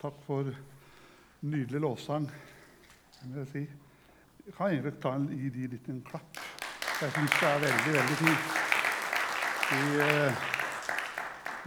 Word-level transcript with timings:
Takk 0.00 0.16
for 0.24 0.46
nydelig 1.44 1.80
lovsang. 1.80 2.30
vil 3.22 3.38
jeg 3.38 3.48
si. 3.50 3.60
Jeg 4.46 4.54
kan 4.56 4.70
egentlig 4.70 4.92
ta 4.96 5.10
en, 5.12 5.26
gi 5.28 5.48
de 5.52 5.66
litt 5.74 5.88
en 5.92 5.98
klapp. 6.06 6.38
Jeg 7.02 7.10
syns 7.12 7.34
det 7.34 7.48
er 7.48 7.58
veldig, 7.60 7.90
veldig 7.96 8.14
fint. 8.16 8.46
Vi, 9.70 9.98
eh, 10.00 10.46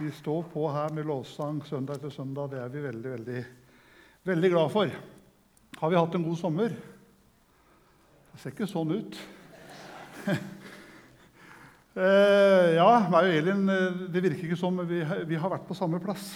vi, 0.00 0.10
står 0.16 0.40
på 0.50 0.64
her 0.74 0.90
med 0.96 1.06
lovsang 1.06 1.60
søndag 1.68 2.00
etter 2.00 2.10
søndag. 2.10 2.50
Det 2.50 2.58
er 2.58 2.72
vi 2.72 2.82
veldig, 2.82 3.10
veldig, 3.12 3.44
veldig 4.26 4.50
glad 4.50 4.72
for. 4.72 4.96
Har 5.78 5.90
vi 5.90 5.96
hatt 6.00 6.14
en 6.18 6.26
god 6.26 6.38
sommer? 6.40 6.74
Det 8.32 8.40
ser 8.42 8.50
ikke 8.56 8.66
sånn 8.66 8.96
ut. 8.96 9.20
eh, 12.02 12.74
ja, 12.80 12.90
meg 13.14 13.30
og 13.30 13.38
Elin, 13.38 13.62
eh, 13.70 14.02
det 14.10 14.24
virker 14.26 14.48
ikke 14.48 14.58
som 14.58 14.82
vi, 14.90 15.04
vi 15.22 15.38
har 15.38 15.54
vært 15.54 15.70
på 15.70 15.78
samme 15.78 16.02
plass. 16.02 16.32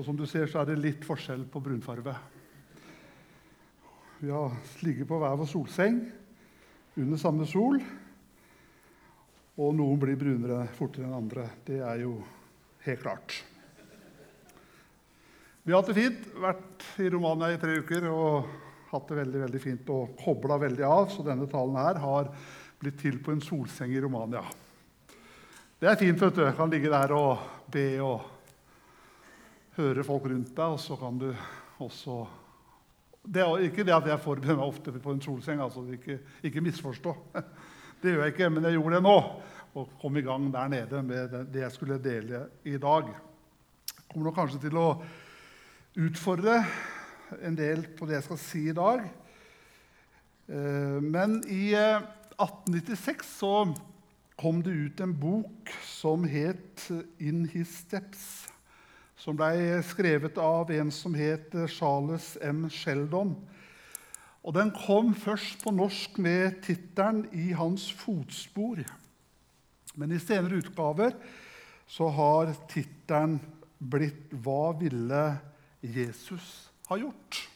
Så 0.00 0.04
som 0.04 0.16
du 0.16 0.22
ser, 0.24 0.46
så 0.48 0.62
er 0.62 0.70
det 0.70 0.80
litt 0.80 1.02
forskjell 1.04 1.42
på 1.52 1.60
brunfarve. 1.60 2.14
Vi 4.16 4.30
har 4.32 4.54
ligget 4.80 5.04
på 5.10 5.18
hver 5.20 5.34
vår 5.36 5.50
solseng 5.50 5.98
under 7.02 7.20
samme 7.20 7.44
sol. 7.44 7.76
Og 9.60 9.76
noen 9.76 10.00
blir 10.00 10.16
brunere 10.16 10.62
fortere 10.78 11.04
enn 11.04 11.18
andre. 11.18 11.44
Det 11.68 11.82
er 11.84 12.00
jo 12.06 12.14
helt 12.86 13.04
klart. 13.04 13.36
Vi 15.68 15.76
har 15.76 15.82
hatt 15.82 15.92
det 15.92 15.98
fint. 16.00 16.32
Vært 16.46 16.88
i 17.04 17.12
Romania 17.12 17.52
i 17.52 17.60
tre 17.60 17.76
uker 17.84 18.08
og 18.08 18.50
hatt 18.94 19.12
det 19.12 19.20
veldig 19.20 19.46
veldig 19.46 19.64
fint 19.68 19.94
og 20.00 20.16
kobla 20.24 20.62
veldig 20.64 20.90
av. 20.94 21.12
Så 21.12 21.28
denne 21.28 21.52
talen 21.52 21.76
her 21.76 22.04
har 22.08 22.32
blitt 22.80 23.02
til 23.04 23.20
på 23.20 23.36
en 23.36 23.44
solseng 23.44 23.92
i 23.92 24.00
Romania. 24.00 24.48
Det 25.76 25.92
er 25.92 26.04
fint. 26.08 26.16
vet 26.24 26.40
du. 26.40 26.46
Kan 26.56 26.72
ligge 26.72 26.88
der 26.88 27.18
og 27.20 27.50
be 27.68 27.90
og 28.00 28.39
høre 29.80 30.04
folk 30.06 30.28
rundt 30.28 30.52
deg, 30.56 30.76
og 30.76 30.80
så 30.82 30.96
kan 31.00 31.18
du 31.20 31.30
også 31.80 32.22
det 33.20 33.42
er 33.42 33.66
Ikke 33.66 33.84
det 33.84 33.92
at 33.92 34.06
jeg 34.08 34.20
forbereder 34.20 34.56
meg 34.56 34.64
ofte 34.64 34.92
på 34.92 35.12
en 35.12 35.20
solseng, 35.20 35.60
altså, 35.60 35.84
ikke, 35.92 36.18
ikke 36.42 36.62
misforstå. 36.64 37.14
Det 38.00 38.14
gjør 38.14 38.22
jeg 38.24 38.32
ikke, 38.32 38.46
men 38.48 38.64
jeg 38.64 38.78
gjorde 38.78 38.96
det 38.96 39.02
nå. 39.04 39.16
Og 39.76 39.90
kom 40.00 40.16
i 40.16 40.22
gang 40.24 40.46
der 40.52 40.70
nede 40.72 41.02
med 41.04 41.34
det 41.52 41.60
jeg 41.60 41.72
skulle 41.72 41.98
dele 42.00 42.46
i 42.64 42.78
dag. 42.80 43.10
Jeg 43.10 44.06
kommer 44.08 44.30
nok 44.30 44.38
kanskje 44.38 44.62
til 44.62 44.78
å 44.80 44.86
utfordre 46.00 46.62
en 47.44 47.58
del 47.58 47.84
på 47.98 48.08
det 48.08 48.16
jeg 48.16 48.26
skal 48.30 48.40
si 48.40 48.62
i 48.70 48.76
dag. 48.78 49.04
Eh, 50.48 50.96
men 51.04 51.42
i 51.44 51.74
1896 51.76 53.12
eh, 53.12 53.28
så 53.28 53.52
kom 54.40 54.62
det 54.64 54.72
ut 54.72 55.04
en 55.04 55.12
bok 55.12 55.70
som 55.84 56.24
het 56.24 56.88
'In 57.20 57.44
His 57.52 57.84
Steps' 57.84 58.48
som 59.20 59.36
ble 59.36 59.80
skrevet 59.84 60.38
av 60.40 60.70
en 60.72 60.90
som 60.94 61.12
het 61.16 61.52
Charles 61.68 62.38
M. 62.40 62.64
Sheldon. 62.72 63.34
Og 64.40 64.54
Den 64.56 64.72
kom 64.72 65.12
først 65.14 65.60
på 65.60 65.74
norsk 65.76 66.16
med 66.18 66.62
tittelen 66.64 67.26
'I 67.32 67.52
hans 67.52 67.90
fotspor'. 67.92 68.88
Men 69.94 70.12
i 70.12 70.18
senere 70.18 70.62
utgaver 70.62 71.12
så 71.86 72.08
har 72.08 72.54
tittelen 72.68 73.40
blitt 73.78 74.32
'Hva 74.32 74.78
ville 74.80 75.38
Jesus 75.82 76.70
ha 76.88 76.96
gjort?' 76.96 77.48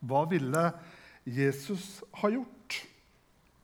Hva 0.00 0.24
ville 0.24 0.72
Jesus 1.26 2.02
ha 2.12 2.28
gjort? 2.28 2.86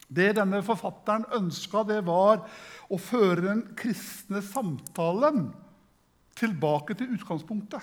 Det 0.09 0.37
denne 0.37 0.63
forfatteren 0.63 1.25
ønska, 1.33 1.83
det 1.83 2.05
var 2.05 2.47
å 2.91 2.99
føre 2.99 3.41
den 3.41 3.75
kristne 3.75 4.43
samtalen 4.43 5.55
tilbake 6.37 6.97
til 6.97 7.15
utgangspunktet, 7.17 7.83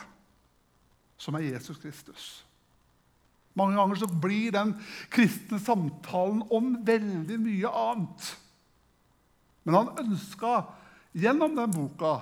som 1.18 1.38
er 1.38 1.48
Jesus 1.48 1.80
Kristus. 1.82 2.28
Mange 3.54 3.78
ganger 3.78 4.00
så 4.02 4.08
blir 4.10 4.54
den 4.54 4.74
kristne 5.14 5.60
samtalen 5.62 6.42
om 6.54 6.72
veldig 6.86 7.38
mye 7.42 7.74
annet. 7.84 8.30
Men 9.64 9.78
han 9.78 9.92
ønska 10.04 10.56
gjennom 11.14 11.54
den 11.56 11.76
boka 11.76 12.16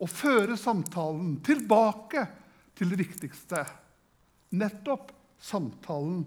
å 0.00 0.08
føre 0.08 0.56
samtalen 0.60 1.38
tilbake 1.44 2.26
til 2.76 2.92
det 2.92 3.00
viktigste. 3.00 3.64
Nettopp 4.56 5.12
samtalen 5.40 6.22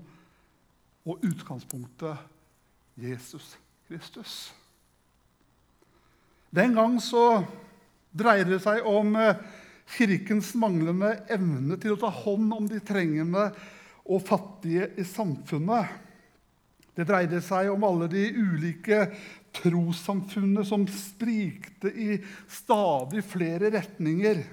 og 1.06 1.25
utgangspunktet 1.25 2.18
Jesus 2.97 3.53
Kristus. 3.88 4.53
Den 6.53 6.75
gang 6.78 7.00
så 7.02 7.44
dreier 8.13 8.47
det 8.47 8.62
seg 8.63 8.85
om 8.88 9.16
eh, 9.19 9.41
Kirkens 9.94 10.53
manglende 10.56 11.12
evne 11.34 11.78
til 11.81 11.96
å 11.96 12.00
ta 12.06 12.09
hånd 12.24 12.53
om 12.56 12.69
de 12.69 12.79
trengende 12.85 13.50
og 14.03 14.24
fattige 14.25 14.90
i 15.00 15.06
samfunnet. 15.07 16.00
Det 16.94 17.07
dreide 17.09 17.40
seg 17.44 17.72
om 17.74 17.84
alle 17.88 18.07
de 18.12 18.24
ulike 18.38 19.07
trossamfunnene 19.57 20.66
som 20.66 20.85
sprikte 20.90 21.90
i 21.90 22.18
stadig 22.50 23.24
flere 23.25 23.72
retninger. 23.74 24.44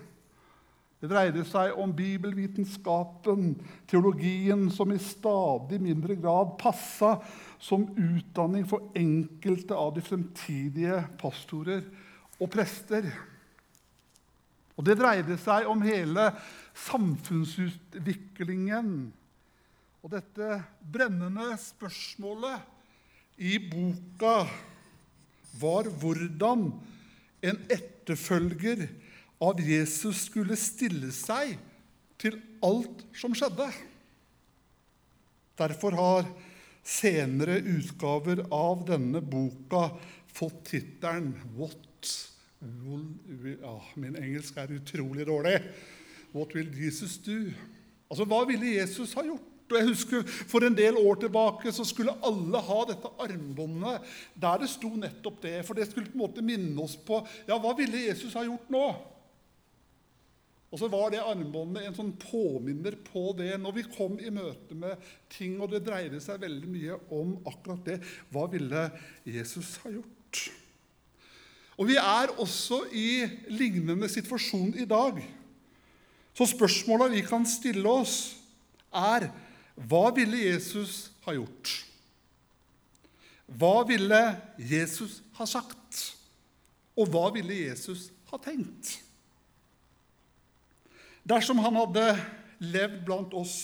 Det 1.01 1.09
dreide 1.09 1.47
seg 1.49 1.79
om 1.81 1.93
bibelvitenskapen, 1.97 3.55
teologien, 3.89 4.67
som 4.73 4.91
i 4.93 4.99
stadig 5.01 5.79
mindre 5.81 6.17
grad 6.21 6.59
passa 6.61 7.15
som 7.61 7.87
utdanning 7.97 8.67
for 8.69 8.91
enkelte 8.97 9.77
av 9.77 9.95
de 9.97 10.05
fremtidige 10.05 11.01
pastorer 11.21 11.87
og 12.37 12.51
prester. 12.53 13.09
Og 14.81 14.87
det 14.89 14.95
dreide 14.97 15.37
seg 15.37 15.67
om 15.69 15.83
hele 15.85 16.31
samfunnsutviklingen. 16.89 19.13
Og 20.01 20.09
dette 20.15 20.63
brennende 20.81 21.53
spørsmålet 21.61 22.65
i 23.45 23.59
boka 23.61 24.49
var 25.61 25.85
hvordan 26.01 26.73
en 27.45 27.61
etterfølger 27.69 28.89
av 29.45 29.61
Jesus 29.61 30.25
skulle 30.31 30.57
stille 30.57 31.13
seg 31.13 31.61
til 32.21 32.41
alt 32.65 33.05
som 33.17 33.33
skjedde. 33.37 33.69
Derfor 35.61 35.93
har 36.01 36.25
senere 36.81 37.61
utgaver 37.61 38.41
av 38.49 38.89
denne 38.89 39.21
boka 39.21 39.93
fått 40.33 40.65
tittelen 40.73 41.37
'What 41.53 42.40
ja, 42.61 43.77
Min 43.97 44.17
engelsk 44.17 44.57
er 44.61 44.75
utrolig 44.77 45.27
dårlig. 45.27 45.61
What 46.35 46.55
will 46.55 46.71
Jesus 46.77 47.19
do? 47.19 47.51
Altså, 48.11 48.27
Hva 48.29 48.45
ville 48.49 48.77
Jesus 48.77 49.15
ha 49.17 49.25
gjort? 49.25 49.47
Og 49.71 49.79
jeg 49.79 49.87
husker 49.87 50.25
For 50.51 50.67
en 50.67 50.75
del 50.75 50.99
år 50.99 51.21
tilbake 51.23 51.73
så 51.73 51.85
skulle 51.87 52.17
alle 52.27 52.63
ha 52.67 52.81
dette 52.89 53.13
armbåndet 53.23 54.11
der 54.35 54.65
det 54.65 54.71
sto 54.73 54.91
nettopp 54.99 55.39
det. 55.45 55.61
For 55.67 55.79
det 55.79 55.89
skulle 55.91 56.11
på 56.11 56.19
en 56.19 56.25
måte 56.25 56.45
minne 56.45 56.75
oss 56.83 56.97
på 56.99 57.23
ja, 57.49 57.57
hva 57.57 57.73
ville 57.79 58.09
Jesus 58.09 58.35
ha 58.39 58.45
gjort 58.47 58.71
nå? 58.73 58.85
Og 60.71 60.79
så 60.79 60.87
var 60.87 61.09
det 61.11 61.23
armbåndet 61.23 61.87
en 61.87 61.97
sånn 61.97 62.13
påminner 62.23 62.95
på 63.09 63.33
det 63.39 63.57
når 63.59 63.75
vi 63.81 63.89
kom 63.91 64.21
i 64.23 64.31
møte 64.31 64.77
med 64.79 65.01
ting. 65.33 65.57
Og 65.59 65.73
det 65.73 65.83
dreide 65.87 66.21
seg 66.23 66.43
veldig 66.45 66.71
mye 66.71 66.99
om 67.15 67.35
akkurat 67.51 67.83
det. 67.89 67.99
Hva 68.31 68.47
ville 68.53 68.85
Jesus 69.27 69.79
ha 69.83 69.91
gjort? 69.97 70.45
Og 71.81 71.89
vi 71.89 71.97
er 71.97 72.35
også 72.37 72.83
i 72.93 73.25
lignende 73.49 74.09
situasjon 74.13 74.75
i 74.77 74.85
dag. 74.85 75.17
Så 76.37 76.47
spørsmåla 76.53 77.09
vi 77.09 77.23
kan 77.25 77.47
stille 77.49 77.89
oss, 77.89 78.37
er 78.93 79.31
hva 79.89 80.11
ville 80.13 80.43
Jesus 80.45 81.09
ha 81.25 81.33
gjort? 81.33 81.73
Hva 83.49 83.81
ville 83.89 84.21
Jesus 84.61 85.23
ha 85.39 85.47
sagt? 85.49 86.03
Og 87.01 87.09
hva 87.09 87.31
ville 87.33 87.57
Jesus 87.63 88.11
ha 88.29 88.39
tenkt? 88.45 88.99
Dersom 91.25 91.63
han 91.65 91.79
hadde 91.81 92.05
levd 92.61 93.01
blant 93.09 93.35
oss 93.41 93.57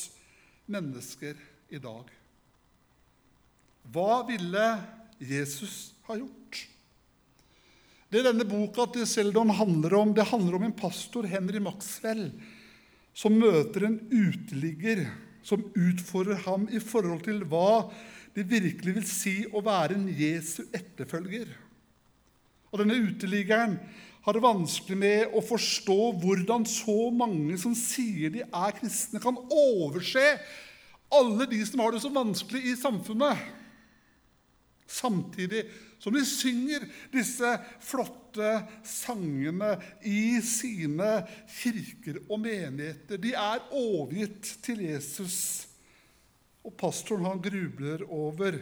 mennesker 0.70 1.36
i 1.68 1.82
dag, 1.82 2.08
hva 3.92 4.22
ville 4.26 4.66
Jesus 5.20 5.92
ha 6.08 6.16
gjort? 6.16 6.45
Det 8.16 8.22
denne 8.24 8.46
boka 8.48 8.86
til 8.94 9.04
Seldon 9.04 9.50
handler 9.52 9.92
om, 9.98 10.12
det 10.16 10.24
handler 10.30 10.54
om 10.56 10.62
en 10.64 10.72
pastor, 10.72 11.26
Henry 11.28 11.60
Maxwell, 11.60 12.30
som 13.12 13.34
møter 13.36 13.84
en 13.84 13.98
uteligger 14.08 15.02
som 15.44 15.60
utfordrer 15.76 16.40
ham 16.46 16.64
i 16.72 16.80
forhold 16.80 17.26
til 17.26 17.42
hva 17.44 17.90
det 18.32 18.46
virkelig 18.48 18.94
vil 18.96 19.04
si 19.10 19.34
å 19.52 19.60
være 19.66 19.98
en 19.98 20.08
Jesu 20.16 20.62
etterfølger. 20.72 21.50
Og 22.72 22.80
Denne 22.80 22.96
uteliggeren 23.04 23.76
har 24.24 24.32
det 24.32 24.44
vanskelig 24.46 24.96
med 24.96 25.36
å 25.36 25.44
forstå 25.44 26.00
hvordan 26.24 26.64
så 26.72 27.10
mange 27.12 27.60
som 27.60 27.76
sier 27.76 28.32
de 28.32 28.46
er 28.48 28.76
kristne, 28.80 29.20
kan 29.20 29.36
overse 29.44 30.24
alle 31.12 31.50
de 31.52 31.60
som 31.68 31.84
har 31.84 31.92
det 31.92 32.00
så 32.00 32.16
vanskelig 32.16 32.64
i 32.64 32.78
samfunnet. 32.80 33.44
Samtidig 34.86 35.64
som 35.98 36.14
de 36.14 36.22
synger 36.28 36.84
disse 37.12 37.48
flotte 37.82 38.50
sangene 38.86 39.74
i 40.06 40.38
sine 40.44 41.10
kirker 41.50 42.20
og 42.28 42.40
menigheter. 42.44 43.20
De 43.20 43.32
er 43.34 43.64
overgitt 43.74 44.56
til 44.64 44.84
Jesus. 44.86 45.66
Og 46.66 46.74
pastoren 46.78 47.26
han 47.28 47.42
grubler 47.42 48.04
over 48.06 48.60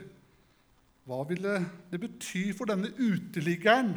hva 1.04 1.20
ville 1.28 1.58
det 1.90 2.00
bety 2.00 2.46
for 2.56 2.70
denne 2.70 2.88
uteliggeren 2.96 3.92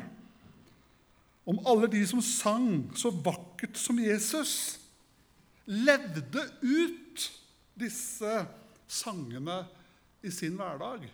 om 1.48 1.62
alle 1.64 1.88
de 1.88 2.02
som 2.04 2.20
sang 2.20 2.90
så 3.00 3.08
vakkert 3.24 3.78
som 3.80 4.00
Jesus, 4.04 4.82
levde 5.64 6.44
ut 6.60 7.24
disse 7.80 8.34
sangene 8.92 9.62
i 10.20 10.32
sin 10.34 10.60
hverdag? 10.60 11.06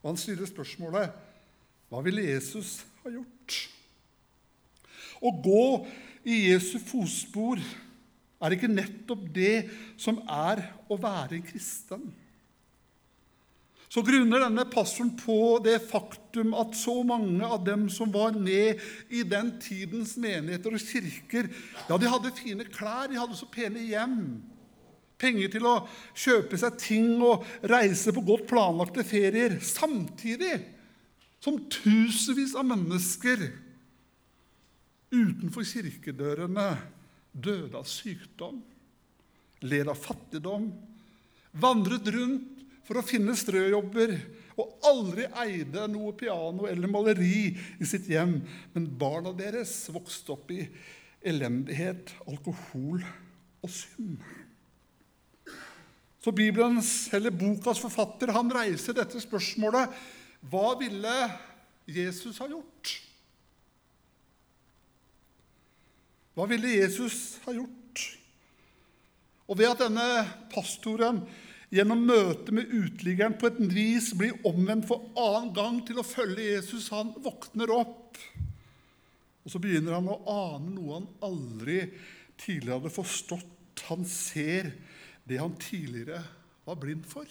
Og 0.00 0.12
han 0.12 0.20
stiller 0.20 0.48
spørsmålet 0.48 1.12
hva 1.90 2.00
ville 2.06 2.22
Jesus 2.22 2.80
ha 3.02 3.12
gjort? 3.12 3.56
Å 5.20 5.30
gå 5.42 5.64
i 6.24 6.46
Jesu 6.48 6.78
fotspor 6.78 7.60
er 8.40 8.56
ikke 8.56 8.70
nettopp 8.70 9.26
det 9.34 9.68
som 10.00 10.20
er 10.24 10.62
å 10.88 10.96
være 11.00 11.42
kristen. 11.44 12.06
Så 13.90 14.04
grunner 14.06 14.44
denne 14.44 14.62
passoren 14.70 15.10
på 15.18 15.58
det 15.64 15.80
faktum 15.90 16.52
at 16.54 16.76
så 16.78 17.00
mange 17.02 17.42
av 17.42 17.64
dem 17.66 17.88
som 17.90 18.12
var 18.14 18.36
med 18.38 18.78
i 19.10 19.24
den 19.26 19.50
tidens 19.60 20.14
menigheter 20.14 20.76
og 20.76 20.84
kirker, 20.84 21.50
ja, 21.88 21.98
de 21.98 22.12
hadde 22.12 22.30
fine 22.38 22.68
klær, 22.70 23.10
de 23.10 23.18
hadde 23.18 23.34
så 23.34 23.50
pene 23.50 23.82
hjem. 23.82 24.20
Penger 25.20 25.52
til 25.52 25.66
å 25.68 25.74
kjøpe 26.16 26.58
seg 26.60 26.78
ting 26.80 27.20
og 27.20 27.44
reise 27.68 28.12
på 28.16 28.24
godt 28.24 28.46
planlagte 28.50 29.04
ferier. 29.06 29.58
Samtidig 29.60 30.54
som 31.40 31.58
tusenvis 31.72 32.54
av 32.58 32.66
mennesker 32.68 33.46
utenfor 35.10 35.66
kirkedørene 35.66 36.68
døde 37.32 37.78
av 37.78 37.88
sykdom, 37.88 38.60
led 39.64 39.90
av 39.90 39.98
fattigdom, 39.98 40.70
vandret 41.60 42.08
rundt 42.14 42.60
for 42.86 43.00
å 43.00 43.06
finne 43.06 43.36
strøjobber 43.38 44.16
og 44.60 44.86
aldri 44.88 45.26
eide 45.44 45.86
noe 45.90 46.12
piano 46.18 46.66
eller 46.68 46.90
maleri 46.90 47.52
i 47.54 47.88
sitt 47.88 48.08
hjem. 48.10 48.38
Men 48.74 48.88
barna 49.00 49.32
deres 49.36 49.72
vokste 49.94 50.34
opp 50.34 50.50
i 50.54 50.64
elendighet, 51.20 52.12
alkohol 52.26 53.02
og 53.60 53.72
synd. 53.72 54.18
Så 56.20 56.32
Bibelens, 56.36 57.08
eller 57.16 57.32
bokas 57.32 57.80
forfatter 57.80 58.32
han 58.36 58.52
reiser 58.52 58.96
dette 58.96 59.20
spørsmålet 59.22 59.94
hva 60.50 60.72
ville 60.80 61.14
Jesus 61.88 62.38
ha 62.40 62.48
gjort? 62.48 62.94
Hva 66.36 66.46
ville 66.48 66.72
Jesus 66.72 67.38
ha 67.44 67.52
gjort? 67.56 68.04
Og 69.50 69.58
ved 69.58 69.72
at 69.72 69.82
denne 69.82 70.06
pastoren 70.52 71.24
gjennom 71.70 72.02
møtet 72.06 72.52
med 72.54 72.70
uteliggeren 72.70 73.36
på 73.38 73.50
et 73.50 73.58
vis 73.72 74.10
blir 74.18 74.38
omvendt 74.48 74.88
for 74.88 75.10
annen 75.18 75.50
gang 75.54 75.80
til 75.86 76.00
å 76.00 76.06
følge 76.06 76.52
Jesus, 76.54 76.88
han 76.94 77.12
våkner 77.22 77.72
opp. 77.74 78.18
Og 79.44 79.52
så 79.52 79.60
begynner 79.62 79.96
han 79.98 80.10
å 80.10 80.20
ane 80.30 80.72
noe 80.74 81.00
han 81.00 81.10
aldri 81.26 81.82
tidligere 82.40 82.80
hadde 82.80 82.94
forstått. 82.94 83.84
Han 83.88 84.04
ser 84.06 84.72
det 85.28 85.40
han 85.40 85.56
tidligere 85.60 86.22
var 86.66 86.78
blind 86.80 87.06
for. 87.08 87.26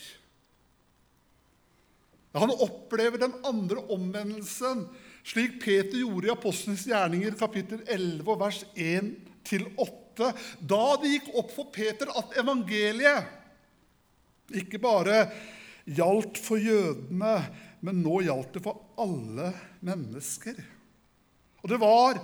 Han 2.37 2.51
opplever 2.53 3.17
den 3.17 3.33
andre 3.47 3.81
omvendelsen, 3.89 4.85
slik 5.25 5.57
Peter 5.63 5.97
gjorde 5.97 6.29
i 6.29 6.33
Apostelens 6.33 6.85
gjerninger, 6.87 7.33
kapittel 7.39 7.81
11, 7.89 8.35
vers 8.39 8.61
1-8. 8.75 10.29
Da 10.59 10.83
det 11.01 11.13
gikk 11.15 11.31
opp 11.41 11.51
for 11.55 11.71
Peter 11.73 12.11
at 12.19 12.37
evangeliet 12.39 13.23
ikke 14.59 14.81
bare 14.81 15.23
gjaldt 15.89 16.37
for 16.41 16.61
jødene, 16.61 17.33
men 17.85 18.01
nå 18.03 18.21
gjaldt 18.25 18.57
det 18.57 18.63
for 18.65 18.81
alle 18.99 19.51
mennesker. 19.85 20.57
Og 21.63 21.71
det 21.71 21.79
var 21.81 22.19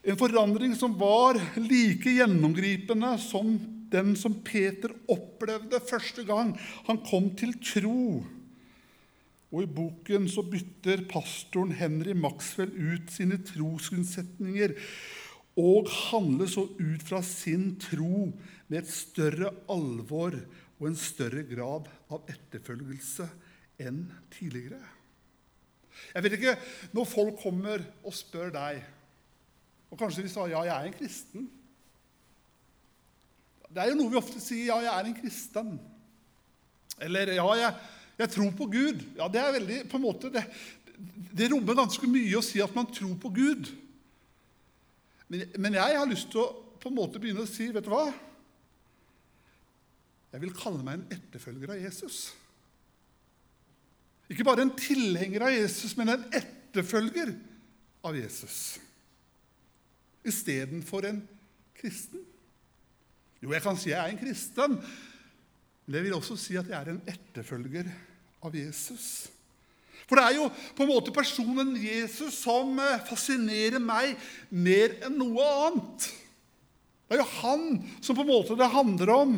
en 0.00 0.18
forandring 0.20 0.72
som 0.78 0.94
var 0.98 1.36
like 1.60 2.16
gjennomgripende 2.16 3.12
som 3.20 3.58
den 3.92 4.14
som 4.18 4.36
Peter 4.46 4.92
opplevde 5.10 5.80
første 5.82 6.24
gang 6.28 6.54
han 6.86 7.00
kom 7.06 7.30
til 7.38 7.56
tro. 7.62 8.20
Og 9.50 9.64
I 9.64 9.70
boken 9.70 10.28
så 10.30 10.44
bytter 10.46 11.06
pastoren 11.10 11.74
Henry 11.74 12.14
Maxwell 12.14 12.70
ut 12.70 13.10
sine 13.10 13.40
trosunnsetninger 13.42 14.76
og 15.60 15.90
handler 15.90 16.48
så 16.50 16.68
ut 16.78 17.02
fra 17.04 17.18
sin 17.26 17.74
tro 17.82 18.30
med 18.70 18.78
et 18.84 18.92
større 18.92 19.50
alvor 19.72 20.38
og 20.78 20.86
en 20.88 20.96
større 20.96 21.42
grad 21.48 21.90
av 22.10 22.30
etterfølgelse 22.30 23.26
enn 23.82 24.04
tidligere. 24.32 24.80
Jeg 26.14 26.24
vet 26.24 26.36
ikke, 26.38 26.56
Når 26.92 27.04
folk 27.04 27.40
kommer 27.42 27.82
og 28.04 28.14
spør 28.14 28.52
deg, 28.54 28.80
og 29.90 29.98
kanskje 29.98 30.22
de 30.24 30.30
sa 30.32 30.46
ja, 30.46 30.62
jeg 30.64 30.76
er 30.76 30.86
en 30.86 30.96
kristen 30.96 31.48
det 33.70 33.82
er 33.82 33.92
jo 33.92 33.98
noe 34.00 34.10
vi 34.10 34.18
ofte 34.18 34.42
sier. 34.42 34.72
Ja, 34.72 34.80
jeg 34.82 34.92
er 34.92 35.08
en 35.08 35.18
kristen. 35.20 35.74
Eller 37.00 37.34
ja, 37.36 37.46
jeg, 37.58 37.76
jeg 38.20 38.32
tror 38.34 38.50
på 38.58 38.66
Gud. 38.72 39.04
Ja, 39.18 39.28
det 39.32 39.42
er 39.42 39.54
veldig 39.56 39.78
på 39.90 40.00
en 40.00 40.04
måte, 40.04 40.32
det, 40.34 40.42
det 41.38 41.50
rommer 41.52 41.78
ganske 41.78 42.10
mye 42.10 42.40
å 42.40 42.44
si 42.44 42.60
at 42.62 42.74
man 42.76 42.90
tror 42.90 43.14
på 43.22 43.30
Gud. 43.36 43.70
Men, 45.30 45.46
men, 45.56 45.78
jeg 45.78 46.00
har 46.00 46.10
lyst 46.10 46.32
til 46.32 46.42
å 46.42 46.50
på 46.80 46.90
en 46.90 46.96
måte 46.96 47.20
begynne 47.22 47.44
å 47.44 47.48
si 47.48 47.68
Vet 47.70 47.86
du 47.86 47.92
hva? 47.92 48.08
Jeg 50.30 50.42
vil 50.42 50.54
kalle 50.56 50.82
meg 50.86 50.98
en 50.98 51.18
etterfølger 51.18 51.74
av 51.74 51.80
Jesus. 51.82 52.18
Ikke 54.30 54.46
bare 54.46 54.62
en 54.62 54.74
tilhenger 54.78 55.42
av 55.42 55.54
Jesus, 55.54 55.96
men 55.98 56.12
en 56.12 56.26
etterfølger 56.38 57.32
av 58.06 58.18
Jesus. 58.18 58.78
Istedenfor 60.26 61.08
en 61.08 61.22
kristen. 61.80 62.22
Jo, 63.40 63.54
jeg 63.54 63.64
kan 63.64 63.78
si 63.80 63.90
jeg 63.92 64.00
er 64.00 64.12
en 64.12 64.20
kristen, 64.20 64.78
men 65.86 65.96
jeg 65.96 66.06
vil 66.06 66.16
også 66.18 66.36
si 66.38 66.56
at 66.60 66.68
jeg 66.68 66.76
er 66.76 66.92
en 66.92 67.02
etterfølger 67.08 67.88
av 68.44 68.56
Jesus. 68.56 69.30
For 70.04 70.18
det 70.18 70.24
er 70.26 70.36
jo 70.40 70.48
på 70.76 70.84
en 70.84 70.90
måte 70.90 71.14
personen 71.14 71.72
Jesus 71.78 72.40
som 72.42 72.74
eh, 72.82 72.98
fascinerer 73.06 73.80
meg 73.82 74.16
mer 74.50 74.96
enn 75.06 75.16
noe 75.20 75.46
annet. 75.68 76.08
Det 77.06 77.16
er 77.16 77.22
jo 77.22 77.30
han 77.40 77.64
som 78.02 78.18
på 78.18 78.24
en 78.24 78.32
måte 78.32 78.58
det 78.58 78.70
handler 78.74 79.12
om. 79.14 79.34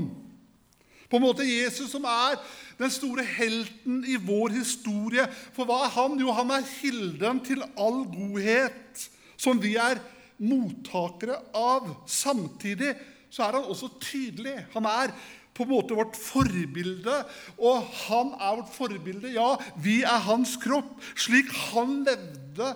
På 1.12 1.20
en 1.20 1.26
måte 1.26 1.44
Jesus 1.44 1.92
som 1.92 2.06
er 2.08 2.38
den 2.78 2.90
store 2.92 3.24
helten 3.36 4.00
i 4.08 4.16
vår 4.16 4.56
historie. 4.56 5.26
For 5.52 5.68
hva 5.68 5.82
er 5.84 5.92
han? 5.92 6.16
Jo, 6.20 6.32
han 6.32 6.54
er 6.56 6.68
kilden 6.80 7.42
til 7.44 7.60
all 7.76 8.02
godhet 8.08 9.06
som 9.36 9.60
vi 9.60 9.74
er 9.76 10.00
mottakere 10.40 11.36
av. 11.52 11.90
Samtidig 12.08 12.94
så 13.32 13.46
er 13.46 13.56
han 13.56 13.70
også 13.72 13.88
tydelig. 14.02 14.58
Han 14.74 14.86
er 14.88 15.14
på 15.56 15.64
en 15.64 15.72
måte 15.72 15.96
vårt 15.96 16.16
forbilde, 16.16 17.14
og 17.60 17.88
han 18.06 18.32
er 18.36 18.60
vårt 18.60 18.72
forbilde. 18.74 19.32
Ja, 19.32 19.54
vi 19.80 20.00
er 20.04 20.24
hans 20.26 20.58
kropp. 20.60 20.94
Slik 21.16 21.48
han 21.72 22.02
levde, 22.06 22.72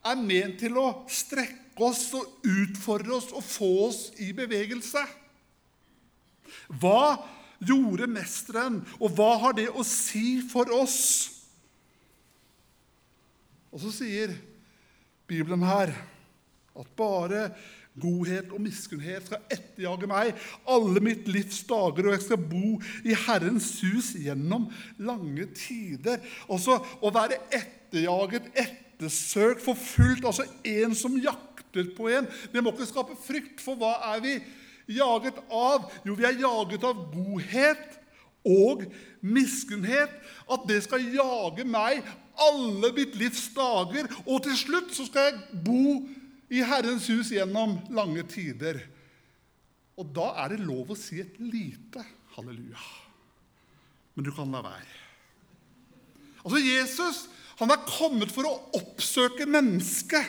er 0.00 0.16
ment 0.20 0.60
til 0.62 0.78
å 0.80 0.86
strekke 1.10 1.84
oss 1.84 2.06
og 2.16 2.46
utfordre 2.46 3.18
oss 3.18 3.30
og 3.36 3.44
få 3.44 3.70
oss 3.88 4.00
i 4.22 4.30
bevegelse. 4.36 5.02
Hva 6.80 7.20
gjorde 7.60 8.08
mesteren, 8.10 8.80
og 8.98 9.12
hva 9.18 9.34
har 9.44 9.58
det 9.58 9.68
å 9.70 9.84
si 9.86 10.40
for 10.50 10.70
oss? 10.74 11.00
Og 13.70 13.82
så 13.84 13.92
sier 14.00 14.32
Bibelen 15.30 15.62
her 15.62 15.92
at 16.80 16.96
bare 16.98 17.50
godhet 18.00 18.52
og 18.54 18.62
miskunnhet 18.64 19.26
skal 19.28 19.42
etterjage 19.52 20.08
meg 20.10 20.32
alle 20.70 21.02
mitt 21.04 21.28
livs 21.30 21.62
dager, 21.68 22.06
og 22.06 22.16
jeg 22.16 22.24
skal 22.24 22.42
bo 22.50 22.78
i 23.04 23.16
Herrens 23.26 23.72
hus 23.84 24.12
gjennom 24.18 24.68
lange 24.98 25.48
tider. 25.56 26.20
Også 26.48 26.78
å 27.00 27.12
være 27.14 27.40
etterjaget, 27.56 28.50
ettersøkt, 28.54 29.62
forfulgt, 29.64 30.26
altså 30.26 30.46
en 30.66 30.96
som 30.98 31.18
jakter 31.20 31.92
på 31.96 32.10
en. 32.10 32.28
Det 32.52 32.62
må 32.64 32.74
ikke 32.74 32.90
skape 32.90 33.18
frykt, 33.24 33.62
for 33.62 33.78
hva 33.80 33.96
er 34.14 34.24
vi 34.24 34.36
jaget 34.90 35.38
av? 35.46 35.90
Jo, 36.06 36.16
vi 36.18 36.26
er 36.26 36.40
jaget 36.40 36.84
av 36.86 37.06
godhet 37.14 37.98
og 38.46 38.86
miskunnhet. 39.20 40.12
At 40.50 40.66
det 40.68 40.82
skal 40.86 41.06
jage 41.14 41.66
meg 41.68 42.02
alle 42.40 42.92
mitt 42.96 43.16
livs 43.20 43.50
dager, 43.54 44.08
og 44.24 44.42
til 44.46 44.56
slutt 44.56 44.94
så 44.96 45.04
skal 45.08 45.28
jeg 45.28 45.62
bo 45.66 46.00
i 46.50 46.62
Herrens 46.66 47.06
hus 47.12 47.30
gjennom 47.34 47.78
lange 47.94 48.24
tider. 48.30 48.80
Og 50.00 50.08
da 50.16 50.32
er 50.42 50.54
det 50.54 50.64
lov 50.64 50.90
å 50.90 50.98
si 50.98 51.20
et 51.22 51.38
lite 51.42 52.02
halleluja. 52.36 52.82
Men 54.16 54.26
du 54.26 54.32
kan 54.34 54.50
la 54.52 54.62
være. 54.64 54.96
Altså, 56.40 56.58
Jesus 56.64 57.26
han 57.60 57.72
er 57.74 57.82
kommet 57.84 58.30
for 58.32 58.48
å 58.48 58.54
oppsøke 58.78 59.44
mennesket. 59.44 60.24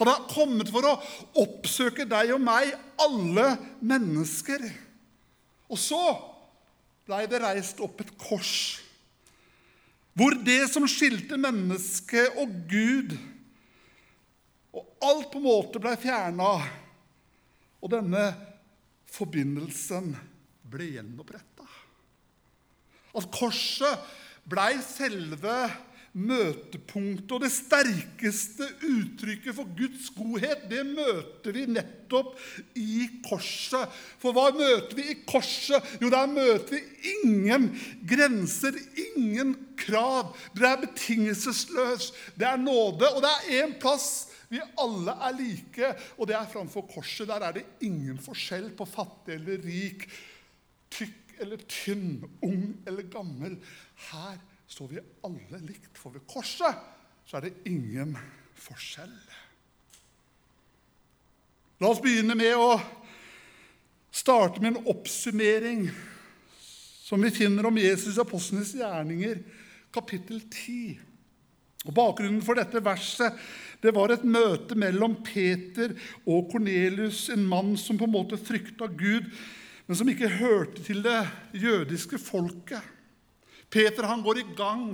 Han 0.00 0.10
er 0.10 0.22
kommet 0.30 0.70
for 0.72 0.88
å 0.88 0.94
oppsøke 1.42 2.06
deg 2.08 2.32
og 2.34 2.40
meg, 2.42 2.72
alle 3.04 3.50
mennesker. 3.84 4.64
Og 5.68 5.78
så 5.78 6.00
blei 7.04 7.26
det 7.28 7.42
reist 7.44 7.82
opp 7.84 8.00
et 8.00 8.14
kors, 8.16 8.80
hvor 10.16 10.32
det 10.46 10.62
som 10.72 10.86
skilte 10.88 11.36
mennesket 11.36 12.38
og 12.40 12.52
Gud, 12.70 13.12
og 14.74 15.06
alt 15.06 15.30
på 15.30 15.38
en 15.38 15.46
måte 15.46 15.82
ble 15.82 15.94
fjerna, 16.00 16.50
og 17.84 17.92
denne 17.92 18.26
forbindelsen 19.14 20.14
ble 20.70 20.90
gjenoppretta. 20.96 21.66
At 23.14 23.28
korset 23.34 24.14
blei 24.50 24.72
selve 24.82 25.58
møtepunktet 26.14 27.32
og 27.34 27.42
det 27.42 27.50
sterkeste 27.50 28.68
uttrykket 28.86 29.56
for 29.56 29.70
Guds 29.74 30.06
godhet, 30.14 30.66
det 30.70 30.84
møter 30.86 31.56
vi 31.56 31.64
nettopp 31.74 32.36
i 32.78 33.08
korset. 33.26 33.90
For 34.22 34.34
hva 34.34 34.52
møter 34.54 34.94
vi 34.98 35.08
i 35.10 35.16
korset? 35.26 35.82
Jo, 36.02 36.10
der 36.14 36.30
møter 36.30 36.76
vi 36.76 37.10
ingen 37.16 37.72
grenser, 38.06 38.78
ingen 39.08 39.56
krav. 39.80 40.36
Det 40.54 40.68
er 40.70 40.84
betingelsesløst, 40.86 42.14
det 42.38 42.46
er 42.46 42.62
nåde, 42.62 43.10
og 43.10 43.22
det 43.24 43.34
er 43.34 43.64
én 43.64 43.74
plass 43.82 44.33
vi 44.54 44.62
alle 44.80 45.14
er 45.28 45.36
like, 45.36 45.90
og 46.18 46.30
det 46.30 46.38
er 46.38 46.50
framfor 46.50 46.86
korset. 46.90 47.28
Der 47.28 47.44
er 47.44 47.58
det 47.58 47.66
ingen 47.86 48.18
forskjell 48.22 48.70
på 48.78 48.86
fattig 48.88 49.36
eller 49.36 49.62
rik, 49.64 50.06
tykk 50.94 51.38
eller 51.44 51.62
tynn, 51.68 52.22
ung 52.46 52.66
eller 52.86 53.08
gammel. 53.10 53.58
Her 54.10 54.38
står 54.70 54.92
vi 54.94 55.06
alle 55.26 55.62
likt, 55.66 55.96
for 55.98 56.14
ved 56.14 56.26
korset 56.30 56.82
så 57.24 57.38
er 57.38 57.48
det 57.48 57.54
ingen 57.70 58.14
forskjell. 58.58 59.14
La 61.82 61.90
oss 61.90 62.02
begynne 62.02 62.36
med 62.38 62.54
å 62.56 62.76
starte 64.14 64.62
med 64.62 64.74
en 64.74 64.92
oppsummering 64.92 65.88
som 67.04 67.20
vi 67.20 67.32
finner 67.34 67.66
om 67.68 67.78
Jesus 67.78 68.16
i 68.16 68.22
apostlenes 68.22 68.72
gjerninger, 68.78 69.42
kapittel 69.92 70.40
10. 70.46 71.13
Og 71.84 71.92
Bakgrunnen 71.96 72.42
for 72.44 72.56
dette 72.58 72.80
verset 72.84 73.36
det 73.84 73.92
var 73.92 74.14
et 74.14 74.24
møte 74.24 74.76
mellom 74.80 75.18
Peter 75.26 75.92
og 76.24 76.48
Kornelius, 76.52 77.26
en 77.34 77.44
mann 77.44 77.74
som 77.76 77.98
på 78.00 78.06
en 78.08 78.14
måte 78.14 78.40
frykta 78.40 78.88
Gud, 78.88 79.28
men 79.84 79.98
som 79.98 80.08
ikke 80.08 80.30
hørte 80.38 80.80
til 80.86 81.02
det 81.04 81.20
jødiske 81.60 82.16
folket. 82.22 82.80
Peter 83.68 84.08
han 84.08 84.22
går 84.24 84.40
i 84.40 84.46
gang 84.56 84.86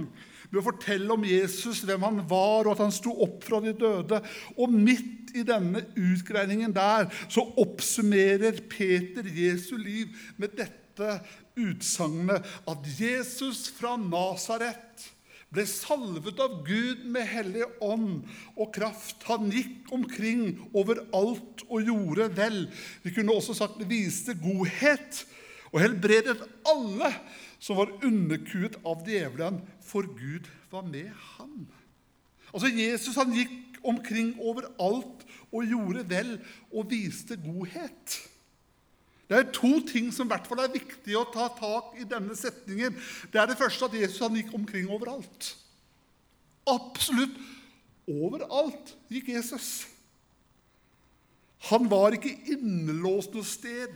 med 0.51 0.59
å 0.59 0.67
fortelle 0.67 1.15
om 1.15 1.27
Jesus, 1.27 1.85
hvem 1.87 2.03
han 2.09 2.21
var, 2.27 2.67
og 2.67 2.73
at 2.75 2.83
han 2.83 2.95
sto 2.95 3.13
opp 3.23 3.45
fra 3.47 3.61
de 3.63 3.77
døde. 3.79 4.19
Og 4.59 4.75
midt 4.75 5.31
i 5.39 5.45
denne 5.47 5.85
utgreiningen 5.95 6.75
der 6.75 7.07
så 7.31 7.45
oppsummerer 7.63 8.59
Peter 8.73 9.27
Jesu 9.31 9.77
liv 9.79 10.11
med 10.41 10.59
dette 10.59 11.21
utsagnet 11.61 12.47
at 12.69 12.91
Jesus 12.99 13.69
fra 13.77 13.95
Nasaret 14.01 15.07
ble 15.51 15.65
salvet 15.67 16.39
av 16.43 16.61
Gud 16.67 17.03
med 17.11 17.27
hellig 17.27 17.67
ånd 17.83 18.23
og 18.55 18.71
kraft. 18.75 19.25
Han 19.27 19.51
gikk 19.51 19.91
omkring 19.95 20.55
overalt 20.71 21.65
og 21.69 21.91
gjorde 21.91 22.31
vel. 22.37 22.63
Vi 23.03 23.15
kunne 23.17 23.35
også 23.35 23.57
sagt 23.59 23.83
viste 23.91 24.37
godhet 24.39 25.25
og 25.73 25.83
helbredet 25.83 26.39
alle 26.71 27.11
som 27.61 27.79
var 27.79 27.93
underkuet 28.07 28.79
av 28.87 29.03
djevelen, 29.07 29.61
for 29.85 30.07
Gud 30.17 30.49
var 30.73 30.87
med 30.87 31.11
ham. 31.37 31.67
Altså 32.55 32.71
Jesus 32.73 33.19
han 33.19 33.35
gikk 33.35 33.79
omkring 33.87 34.33
overalt 34.39 35.27
og 35.51 35.67
gjorde 35.67 36.07
vel 36.11 36.37
og 36.71 36.91
viste 36.91 37.39
godhet. 37.41 38.19
Det 39.31 39.39
er 39.39 39.53
to 39.55 39.77
ting 39.87 40.09
som 40.11 40.27
i 40.27 40.33
hvert 40.33 40.49
fall 40.51 40.65
er 40.65 40.73
viktig 40.75 41.15
å 41.15 41.29
ta 41.31 41.47
tak 41.55 41.93
i 42.03 42.07
denne 42.09 42.35
setningen. 42.35 42.97
Det 43.31 43.39
er 43.39 43.47
det 43.47 43.59
første 43.61 43.87
at 43.87 43.95
Jesus 43.95 44.19
han 44.25 44.35
gikk 44.35 44.51
omkring 44.59 44.91
overalt. 44.91 45.53
Absolutt 46.67 47.39
overalt 48.11 48.91
gikk 49.07 49.31
Jesus. 49.37 49.87
Han 51.71 51.87
var 51.93 52.19
ikke 52.19 52.35
innelåst 52.57 53.39
noe 53.39 53.47
sted. 53.47 53.95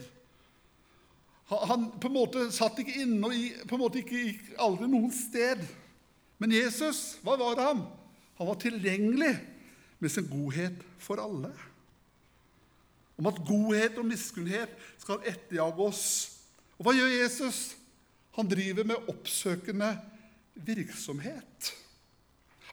Han 1.51 1.91
på 1.99 2.13
en 2.13 2.17
måte 2.21 2.47
satt 2.55 2.79
ikke 2.79 3.03
inne 3.03 3.27
og 3.27 3.67
på 3.67 3.75
en 3.75 3.83
måte 3.83 4.05
ikke 4.05 4.25
gikk 4.29 4.55
aldri 4.63 4.87
noen 4.95 5.11
sted. 5.19 5.67
Men 6.39 6.55
Jesus, 6.55 7.17
hva 7.27 7.35
var 7.43 7.59
han? 7.73 7.83
Han 8.39 8.55
var 8.55 8.63
tilgjengelig 8.63 9.35
med 9.99 10.15
sin 10.15 10.31
godhet 10.31 10.79
for 11.03 11.19
alle 11.19 11.51
om 13.19 13.29
at 13.31 13.41
godhet 13.47 13.99
og 14.01 14.09
miskunnhet 14.09 14.73
skal 14.99 15.23
etterjage 15.29 15.87
oss. 15.87 16.05
Og 16.79 16.89
hva 16.89 16.95
gjør 16.97 17.13
Jesus? 17.15 17.61
Han 18.35 18.51
driver 18.51 18.87
med 18.89 19.11
oppsøkende 19.11 19.93
virksomhet. 20.55 21.73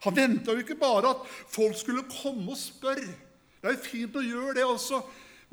Han 0.02 0.16
venta 0.16 0.54
jo 0.54 0.62
ikke 0.64 0.78
bare 0.80 1.12
at 1.14 1.26
folk 1.50 1.76
skulle 1.78 2.08
komme 2.10 2.50
og 2.50 2.58
spørre. 2.58 3.12
Det 3.62 3.70
er 3.70 3.76
jo 3.76 3.84
fint 3.84 4.18
å 4.18 4.24
gjøre 4.24 4.56
det 4.58 4.64
også, 4.66 4.98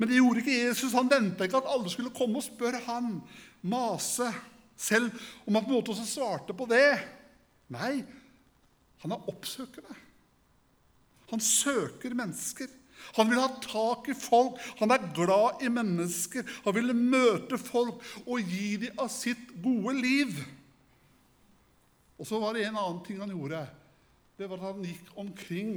men 0.00 0.10
det 0.10 0.18
gjorde 0.18 0.42
ikke 0.42 0.56
Jesus. 0.64 0.96
Han 0.96 1.10
venta 1.10 1.46
ikke 1.46 1.60
at 1.60 1.70
alle 1.70 1.92
skulle 1.92 2.10
komme 2.14 2.40
og 2.40 2.46
spørre 2.48 2.80
han, 2.88 3.20
mase, 3.62 4.26
selv 4.80 5.12
om 5.44 5.54
han 5.54 5.66
på 5.66 5.70
en 5.70 5.76
måte 5.76 5.94
også 5.94 6.08
svarte 6.08 6.56
på 6.56 6.66
det. 6.70 6.96
Nei, 7.70 8.00
han 9.04 9.14
er 9.14 9.30
oppsøkende. 9.30 9.94
Han 11.30 11.42
søker 11.44 12.16
mennesker. 12.18 12.66
Han 13.16 13.30
vil 13.30 13.40
ha 13.40 13.48
tak 13.64 14.08
i 14.12 14.16
folk. 14.16 14.58
Han 14.80 14.94
er 14.94 15.08
glad 15.16 15.64
i 15.64 15.72
mennesker. 15.72 16.46
Han 16.66 16.76
ville 16.76 16.96
møte 16.96 17.58
folk 17.60 18.02
og 18.26 18.52
gi 18.52 18.76
dem 18.86 19.00
av 19.00 19.10
sitt 19.12 19.52
gode 19.62 19.96
liv. 19.98 20.34
Og 22.20 22.28
så 22.28 22.40
var 22.42 22.56
det 22.56 22.66
en 22.68 22.76
annen 22.76 23.00
ting 23.06 23.20
han 23.22 23.32
gjorde. 23.32 23.64
Det 24.36 24.48
var 24.48 24.60
at 24.60 24.70
han 24.70 24.84
gikk 24.84 25.16
omkring 25.20 25.72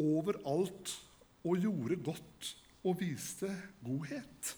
overalt 0.00 0.96
og 1.44 1.60
gjorde 1.60 2.00
godt 2.04 2.50
og 2.84 2.96
viste 3.00 3.50
godhet. 3.84 4.54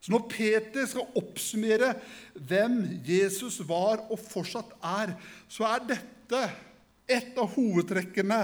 Så 0.00 0.14
når 0.14 0.28
Peter 0.32 0.86
skal 0.88 1.18
oppsummere 1.18 1.92
hvem 2.34 2.80
Jesus 3.04 3.60
var 3.68 4.06
og 4.08 4.20
fortsatt 4.22 4.72
er, 4.80 5.12
så 5.50 5.66
er 5.68 5.88
dette 5.90 6.42
et 7.10 7.38
av 7.38 7.50
hovedtrekkene 7.56 8.40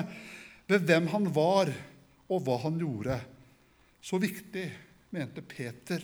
ved 0.69 0.89
hvem 0.89 1.07
han 1.15 1.31
var 1.33 1.71
og 2.27 2.43
hva 2.47 2.59
han 2.65 2.79
gjorde. 2.81 3.19
Så 4.03 4.21
viktig 4.23 4.67
mente 5.15 5.43
Peter 5.43 6.03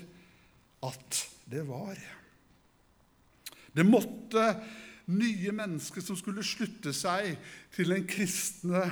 at 0.82 1.20
det 1.50 1.62
var. 1.68 1.98
Det 3.72 3.84
måtte 3.86 4.46
nye 5.12 5.52
mennesker 5.54 6.04
som 6.04 6.18
skulle 6.18 6.44
slutte 6.46 6.92
seg 6.94 7.34
til 7.74 7.92
den 7.94 8.04
kristne 8.08 8.84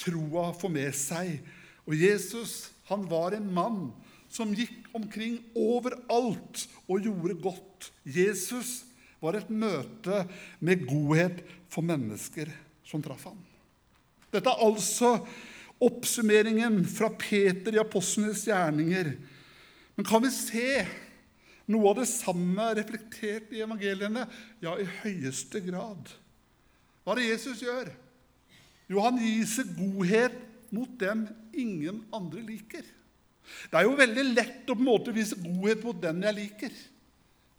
troa, 0.00 0.50
få 0.56 0.70
med 0.72 0.94
seg. 0.96 1.38
Og 1.86 1.96
Jesus 1.98 2.72
han 2.90 3.06
var 3.10 3.36
en 3.36 3.48
mann 3.54 3.82
som 4.32 4.54
gikk 4.56 4.88
omkring 4.96 5.38
overalt 5.58 6.66
og 6.88 7.04
gjorde 7.04 7.36
godt. 7.44 7.90
Jesus 8.04 8.82
var 9.22 9.36
et 9.38 9.50
møte 9.52 10.24
med 10.64 10.86
godhet 10.88 11.42
for 11.70 11.84
mennesker 11.86 12.50
som 12.88 13.04
traff 13.04 13.28
ham. 13.28 13.38
Dette 14.32 14.48
er 14.48 14.64
altså 14.64 15.18
oppsummeringen 15.82 16.82
fra 16.88 17.10
Peter 17.18 17.74
i 17.74 17.80
apostlenes 17.82 18.44
gjerninger. 18.48 19.14
Men 19.96 20.08
kan 20.08 20.22
vi 20.24 20.30
se 20.34 20.84
noe 21.72 21.90
av 21.90 22.00
det 22.00 22.08
samme 22.10 22.68
reflektert 22.78 23.52
i 23.54 23.62
evangeliene? 23.64 24.26
Ja, 24.62 24.76
i 24.78 24.88
høyeste 25.02 25.62
grad. 25.64 26.14
Hva 27.02 27.14
er 27.14 27.20
det 27.20 27.28
Jesus 27.30 27.62
gjør? 27.64 27.90
Jo, 28.90 29.02
han 29.02 29.18
viser 29.20 29.68
godhet 29.76 30.36
mot 30.72 30.90
dem 31.00 31.26
ingen 31.52 32.02
andre 32.14 32.42
liker. 32.44 32.84
Det 33.68 33.78
er 33.78 33.86
jo 33.86 33.98
veldig 33.98 34.24
lett 34.32 34.70
å 34.70 34.76
på 34.76 34.80
en 34.80 34.88
måte 34.88 35.14
vise 35.14 35.38
godhet 35.40 35.82
mot 35.84 35.98
den 36.02 36.22
jeg 36.24 36.38
liker. 36.38 36.74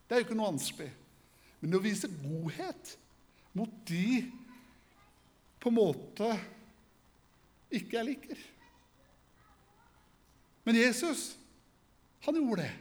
Det 0.08 0.15
er 0.15 0.22
jo 0.22 0.27
ikke 0.27 0.38
noe 0.39 0.51
vanskelig. 0.53 0.89
Men 1.63 1.77
å 1.77 1.84
vise 1.84 2.10
godhet 2.12 2.96
mot 3.56 3.74
de 3.88 4.24
på 5.63 5.72
en 5.72 5.77
måte 5.77 6.30
ikke 7.74 7.98
jeg 7.98 8.10
liker. 8.12 8.42
Men 10.63 10.80
Jesus, 10.80 11.34
han 12.24 12.38
gjorde 12.39 12.63
det. 12.63 12.72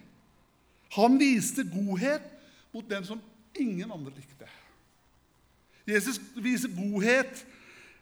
Han 0.96 1.18
viste 1.18 1.64
godhet 1.66 2.25
mot 2.72 2.87
dem 2.90 3.04
som 3.04 3.20
ingen 3.58 3.90
andre 3.90 4.12
likte. 4.14 4.49
Jesus 5.88 6.20
viser 6.38 6.70
godhet 6.76 7.42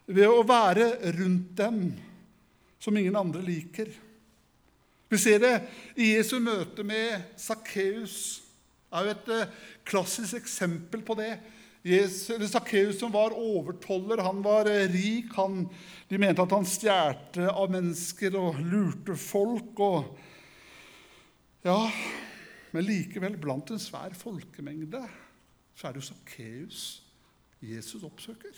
ved 0.05 0.27
å 0.29 0.43
være 0.45 0.93
rundt 1.17 1.53
dem 1.57 1.81
som 2.81 2.97
ingen 2.97 3.15
andre 3.17 3.41
liker. 3.45 3.89
Vi 5.11 5.19
ser 5.19 5.41
det 5.43 5.55
i 5.99 6.13
Jesu 6.13 6.37
møte 6.39 6.85
med 6.87 7.33
Sakkeus. 7.39 8.41
er 8.91 9.07
jo 9.07 9.11
et 9.15 9.31
eh, 9.33 9.51
klassisk 9.87 10.37
eksempel 10.39 11.01
på 11.03 11.15
det. 11.19 11.33
Sakkeus 11.81 12.99
som 12.99 13.13
var 13.13 13.33
overtoller, 13.33 14.21
han 14.21 14.41
var 14.45 14.69
eh, 14.69 14.89
rik. 14.91 15.31
Han, 15.33 15.63
de 16.09 16.19
mente 16.21 16.43
at 16.43 16.53
han 16.53 16.67
stjal 16.67 17.47
av 17.49 17.71
mennesker 17.73 18.37
og 18.37 18.59
lurte 18.61 19.15
folk. 19.17 19.79
Og, 19.81 20.11
ja, 21.65 21.79
men 22.71 22.85
likevel, 22.85 23.39
blant 23.41 23.73
en 23.73 23.81
svær 23.81 24.13
folkemengde, 24.17 25.01
så 25.73 25.87
er 25.87 25.95
det 25.95 26.03
jo 26.03 26.11
Sakkeus 26.11 26.83
Jesus 27.61 28.03
oppsøker. 28.03 28.55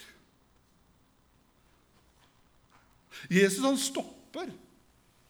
Jesus 3.31 3.63
han 3.63 3.77
stopper 3.77 4.51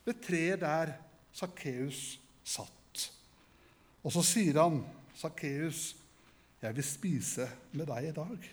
ved 0.06 0.22
treet 0.24 0.62
der 0.62 0.94
Sakkeus 1.34 2.20
satt. 2.46 3.10
Og 4.04 4.12
så 4.14 4.22
sier 4.26 4.60
han, 4.62 4.84
'Sakkeus, 5.16 5.96
jeg 6.64 6.76
vil 6.78 6.88
spise 6.88 7.48
med 7.74 7.88
deg 7.92 8.10
i 8.10 8.16
dag.' 8.16 8.52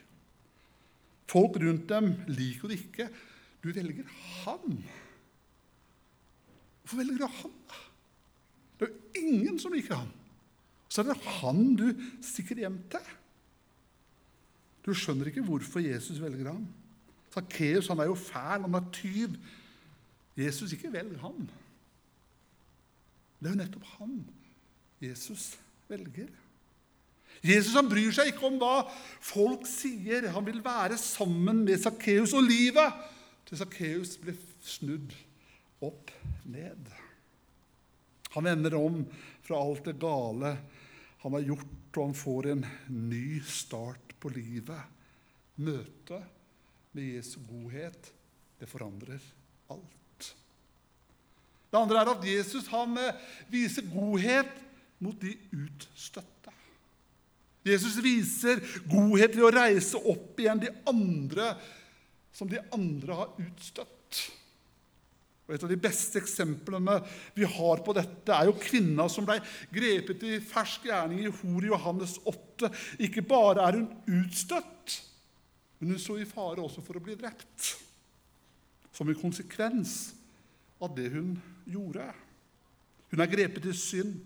Folk 1.31 1.61
rundt 1.63 1.87
dem 1.89 2.09
liker 2.27 2.69
det 2.69 2.81
ikke. 2.81 3.07
Du 3.63 3.69
velger 3.71 4.09
han. 4.43 4.81
Hvorfor 6.83 6.97
velger 6.97 7.21
du 7.23 7.27
han? 7.27 7.53
Det 8.81 8.89
er 8.89 8.91
jo 8.91 9.29
ingen 9.29 9.59
som 9.63 9.73
liker 9.73 9.95
han. 9.95 10.11
Så 10.91 11.03
er 11.03 11.13
det 11.13 11.23
han 11.39 11.77
du 11.79 11.87
stikker 12.25 12.59
hjem 12.65 12.81
til. 12.91 13.13
Du 14.83 14.91
skjønner 14.97 15.31
ikke 15.31 15.45
hvorfor 15.47 15.85
Jesus 15.85 16.19
velger 16.19 16.51
ham. 16.51 16.67
Sakkeus 17.31 17.93
er 17.93 18.09
jo 18.09 18.19
fæl, 18.19 18.65
han 18.67 18.75
er 18.75 18.91
tyv. 18.93 19.37
Jesus 20.37 20.73
ikke 20.73 20.93
velg 20.93 21.19
ham. 21.21 21.47
Det 23.39 23.47
er 23.47 23.55
jo 23.55 23.61
nettopp 23.61 23.87
han 24.01 24.17
Jesus 25.01 25.53
velger. 25.89 26.33
Jesus 27.41 27.75
han 27.77 27.89
bryr 27.89 28.13
seg 28.13 28.33
ikke 28.33 28.49
om 28.51 28.59
hva 28.61 28.85
folk 29.25 29.65
sier. 29.69 30.29
Han 30.35 30.47
vil 30.47 30.61
være 30.65 30.99
sammen 31.01 31.63
med 31.65 31.81
Sakkeus. 31.81 32.35
Og 32.37 32.45
livet 32.45 33.01
til 33.49 33.61
Sakkeus 33.61 34.17
blir 34.21 34.37
snudd 34.61 35.15
opp 35.85 36.13
ned. 36.45 36.91
Han 38.37 38.47
vender 38.47 38.77
om 38.79 39.03
fra 39.43 39.59
alt 39.59 39.89
det 39.89 39.97
gale 40.01 40.55
han 41.21 41.35
har 41.37 41.45
gjort, 41.45 41.97
og 41.97 42.05
han 42.05 42.17
får 42.17 42.47
en 42.53 42.63
ny 43.11 43.41
start 43.45 44.15
på 44.21 44.31
livet. 44.33 44.81
Møtet 45.61 46.23
med 46.97 47.17
Jesu 47.17 47.41
godhet, 47.45 48.13
det 48.61 48.69
forandrer 48.69 49.21
alt. 49.73 50.31
Det 51.71 51.79
andre 51.79 52.01
er 52.01 52.11
at 52.15 52.25
Jesus 52.27 52.71
han 52.73 52.97
eh, 52.99 53.19
viser 53.53 53.87
godhet 53.93 54.49
mot 55.01 55.17
de 55.21 55.35
utstøtte. 55.53 56.40
Jesus 57.67 57.99
viser 58.01 58.63
godhet 58.89 59.35
ved 59.37 59.45
å 59.45 59.53
reise 59.53 60.01
opp 60.09 60.39
igjen 60.41 60.63
de 60.63 60.71
andre 60.89 61.53
som 62.33 62.49
de 62.49 62.61
andre 62.73 63.17
har 63.19 63.35
utstøtt. 63.43 64.21
Og 65.51 65.57
Et 65.57 65.65
av 65.67 65.73
de 65.73 65.81
beste 65.83 66.21
eksemplene 66.21 67.01
vi 67.35 67.43
har 67.43 67.83
på 67.83 67.95
dette, 67.97 68.31
er 68.31 68.47
jo 68.47 68.55
kvinna 68.55 69.09
som 69.11 69.27
ble 69.27 69.41
grepet 69.75 70.23
i 70.23 70.39
fersk 70.47 70.87
gjerning 70.87 71.25
i 71.25 71.33
Hor 71.41 71.67
i 71.67 71.73
Johannes 71.73 72.21
8. 72.23 72.71
Ikke 73.03 73.25
bare 73.27 73.67
er 73.67 73.81
hun 73.81 73.89
utstøtt, 74.21 75.01
men 75.81 75.97
hun 75.97 76.03
så 76.03 76.21
i 76.21 76.29
fare 76.29 76.63
også 76.63 76.85
for 76.87 77.01
å 77.01 77.03
bli 77.03 77.19
drept. 77.19 77.75
Som 78.95 79.11
en 79.11 79.19
konsekvens 79.19 80.13
av 80.81 80.95
det 80.95 81.09
hun 81.17 81.35
gjorde. 81.67 82.07
Hun 83.11 83.23
er 83.25 83.33
grepet 83.35 83.67
i 83.67 83.75
synd. 83.75 84.21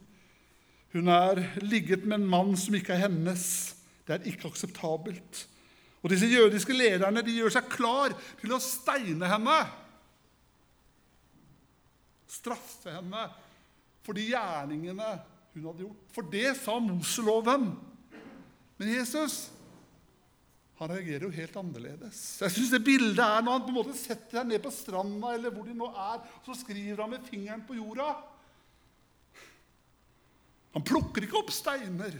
Hun 0.95 1.11
er 1.11 1.41
ligget 1.59 2.05
med 2.07 2.21
en 2.21 2.29
mann 2.31 2.53
som 2.59 2.75
ikke 2.79 2.95
er 2.95 3.09
hennes. 3.09 3.47
Det 4.07 4.15
er 4.15 4.29
ikke 4.31 4.49
akseptabelt. 4.53 5.41
Og 6.05 6.13
Disse 6.13 6.29
jødiske 6.29 6.77
lederne 6.77 7.23
de 7.25 7.35
gjør 7.35 7.57
seg 7.57 7.71
klar 7.73 8.15
til 8.41 8.53
å 8.55 8.61
steine 8.63 9.31
henne. 9.31 9.57
Straffe 12.31 12.93
henne 12.95 13.25
for 14.05 14.15
de 14.15 14.29
gjerningene 14.29 15.09
hun 15.55 15.67
hadde 15.67 15.87
gjort. 15.87 16.07
For 16.15 16.31
det 16.31 16.53
sa 16.61 16.77
Moseloven. 16.83 17.73
Men 18.79 18.91
Jesus 18.91 19.49
han 20.75 20.91
reagerer 20.91 21.29
jo 21.29 21.35
helt 21.35 21.57
annerledes. 21.57 22.21
Jeg 22.43 22.51
synes 22.51 22.71
det 22.75 22.81
bildet 22.83 23.23
er 23.23 23.43
Når 23.47 23.53
han 23.53 23.63
på 23.63 23.71
en 23.71 23.77
måte 23.77 23.93
setter 23.95 24.41
seg 24.41 24.49
ned 24.49 24.63
på 24.63 24.73
stranda, 24.75 25.35
eller 25.37 25.55
hvor 25.55 25.69
de 25.69 25.75
nå 25.79 25.87
er, 25.87 26.25
så 26.43 26.57
skriver 26.59 27.05
han 27.05 27.13
med 27.15 27.29
fingeren 27.29 27.63
på 27.67 27.77
jorda. 27.79 28.09
Han 30.75 30.87
plukker 30.87 31.25
ikke 31.25 31.39
opp 31.39 31.53
steiner 31.55 32.17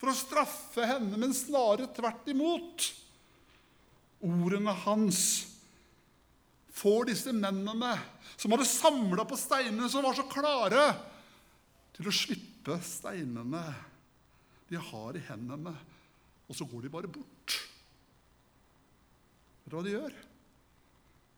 for 0.00 0.12
å 0.12 0.16
straffe 0.16 0.84
henne, 0.88 1.16
men 1.20 1.36
snarere 1.36 1.88
tvert 1.96 2.28
imot. 2.32 2.88
Ordene 4.24 4.74
hans 4.84 5.20
får 6.76 7.10
disse 7.10 7.32
mennene 7.36 7.94
som 8.36 8.52
hadde 8.52 8.68
samla 8.68 9.24
på 9.28 9.36
steinene, 9.40 9.88
som 9.92 10.04
var 10.04 10.16
så 10.16 10.26
klare 10.28 10.84
til 11.96 12.08
å 12.08 12.14
slippe 12.14 12.76
steinene 12.84 13.64
de 14.70 14.78
har 14.80 15.16
i 15.18 15.24
hendene, 15.26 15.72
og 16.48 16.56
så 16.56 16.66
går 16.68 16.86
de 16.86 16.92
bare 16.92 17.10
bort. 17.10 17.56
Vet 19.64 19.72
du 19.72 19.76
hva 19.76 19.84
de 19.86 19.96
gjør? 19.96 20.18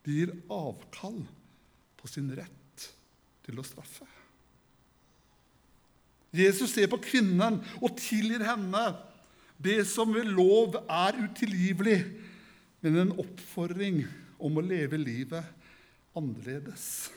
De 0.02 0.18
gir 0.18 0.34
avkall 0.52 1.22
på 1.98 2.10
sin 2.10 2.30
rett 2.36 2.88
til 3.46 3.58
å 3.58 3.66
straffe. 3.66 4.06
Jesus 6.32 6.72
ser 6.72 6.88
på 6.88 7.00
kvinnen 7.04 7.60
og 7.80 7.96
tilgir 8.00 8.44
henne 8.46 8.84
det 9.62 9.82
som 9.86 10.14
ved 10.14 10.30
lov 10.32 10.78
er 10.90 11.18
utilgivelig, 11.20 11.98
men 12.82 12.96
en 12.98 13.12
oppfordring 13.20 14.00
om 14.42 14.56
å 14.58 14.64
leve 14.64 14.98
livet 14.98 15.44
annerledes. 16.18 17.12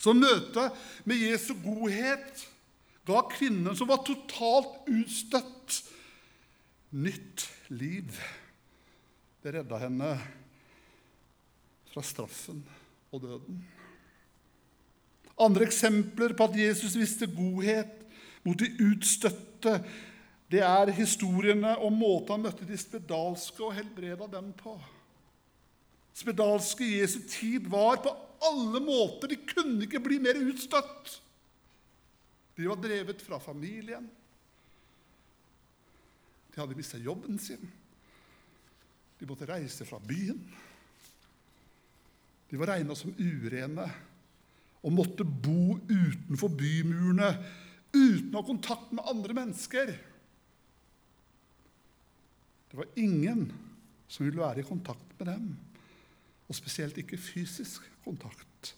Så 0.00 0.12
møtet 0.16 0.74
med 1.08 1.22
Jesu 1.22 1.54
godhet 1.62 2.42
ga 3.08 3.22
kvinnen 3.30 3.76
som 3.76 3.88
var 3.88 4.02
totalt 4.04 4.88
utstøtt, 4.90 5.78
nytt 6.96 7.46
liv. 7.72 8.18
Det 9.44 9.54
redda 9.54 9.78
henne 9.84 10.10
fra 11.92 12.04
straffen 12.04 12.64
og 13.12 13.22
døden. 13.22 13.62
Andre 15.40 15.66
eksempler 15.66 16.34
på 16.36 16.46
at 16.46 16.58
Jesus 16.58 16.94
viste 16.98 17.26
godhet 17.26 17.90
mot 18.44 18.58
de 18.60 18.68
utstøtte, 18.84 19.78
det 20.52 20.60
er 20.62 20.92
historiene 20.94 21.72
om 21.82 21.96
måten 21.98 22.36
han 22.36 22.44
møtte 22.44 22.66
de 22.68 22.76
spedalske 22.78 23.64
og 23.64 23.74
helbreda 23.74 24.28
dem 24.30 24.52
på. 24.58 24.76
Spedalske 26.14 26.86
i 26.86 27.00
Jesu 27.00 27.18
tid 27.26 27.66
var 27.72 27.98
på 28.04 28.12
alle 28.44 28.78
måter 28.84 29.32
De 29.32 29.38
kunne 29.40 29.86
ikke 29.86 30.02
bli 30.04 30.20
mer 30.22 30.38
utstøtt. 30.38 31.16
De 32.54 32.68
var 32.70 32.78
drevet 32.78 33.22
fra 33.24 33.40
familien. 33.42 34.06
De 36.54 36.60
hadde 36.60 36.76
mista 36.78 37.00
jobben 37.02 37.40
sin. 37.42 37.64
De 39.18 39.26
måtte 39.26 39.48
reise 39.48 39.86
fra 39.88 39.98
byen. 39.98 40.38
De 42.50 42.60
var 42.60 42.76
regna 42.76 42.94
som 42.94 43.14
urene 43.18 43.88
og 44.84 44.92
måtte 44.92 45.24
bo 45.24 45.78
utenfor 45.88 46.52
bymurene 46.52 47.30
uten 47.94 48.34
å 48.34 48.40
ha 48.40 48.46
kontakt 48.46 48.92
med 48.92 49.06
andre 49.08 49.36
mennesker. 49.36 49.92
Det 52.68 52.80
var 52.80 52.90
ingen 53.00 53.46
som 54.10 54.26
ville 54.26 54.42
være 54.42 54.60
i 54.60 54.68
kontakt 54.68 55.14
med 55.18 55.30
dem, 55.30 55.48
og 56.44 56.58
spesielt 56.58 56.98
ikke 57.00 57.20
fysisk 57.20 57.86
kontakt. 58.04 58.74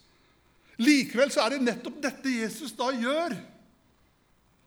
Likevel 0.78 1.32
så 1.32 1.46
er 1.46 1.56
det 1.56 1.64
nettopp 1.64 1.98
dette 2.04 2.30
Jesus 2.30 2.74
da 2.76 2.90
gjør. 2.92 3.34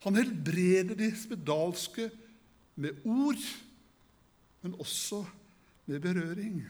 Han 0.04 0.17
helbreder 0.17 0.97
de 0.97 1.10
spedalske 1.15 2.10
med 2.80 3.04
ord, 3.06 3.41
men 4.63 4.75
også 4.82 5.21
med 5.89 6.02
berøring. 6.04 6.63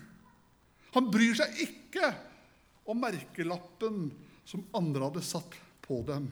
Han 0.93 1.09
bryr 1.13 1.37
seg 1.37 1.63
ikke 1.63 2.11
om 2.89 2.99
merkelappen 2.99 4.09
som 4.49 4.65
andre 4.73 5.05
hadde 5.05 5.25
satt 5.25 5.57
på 5.85 6.01
dem. 6.07 6.25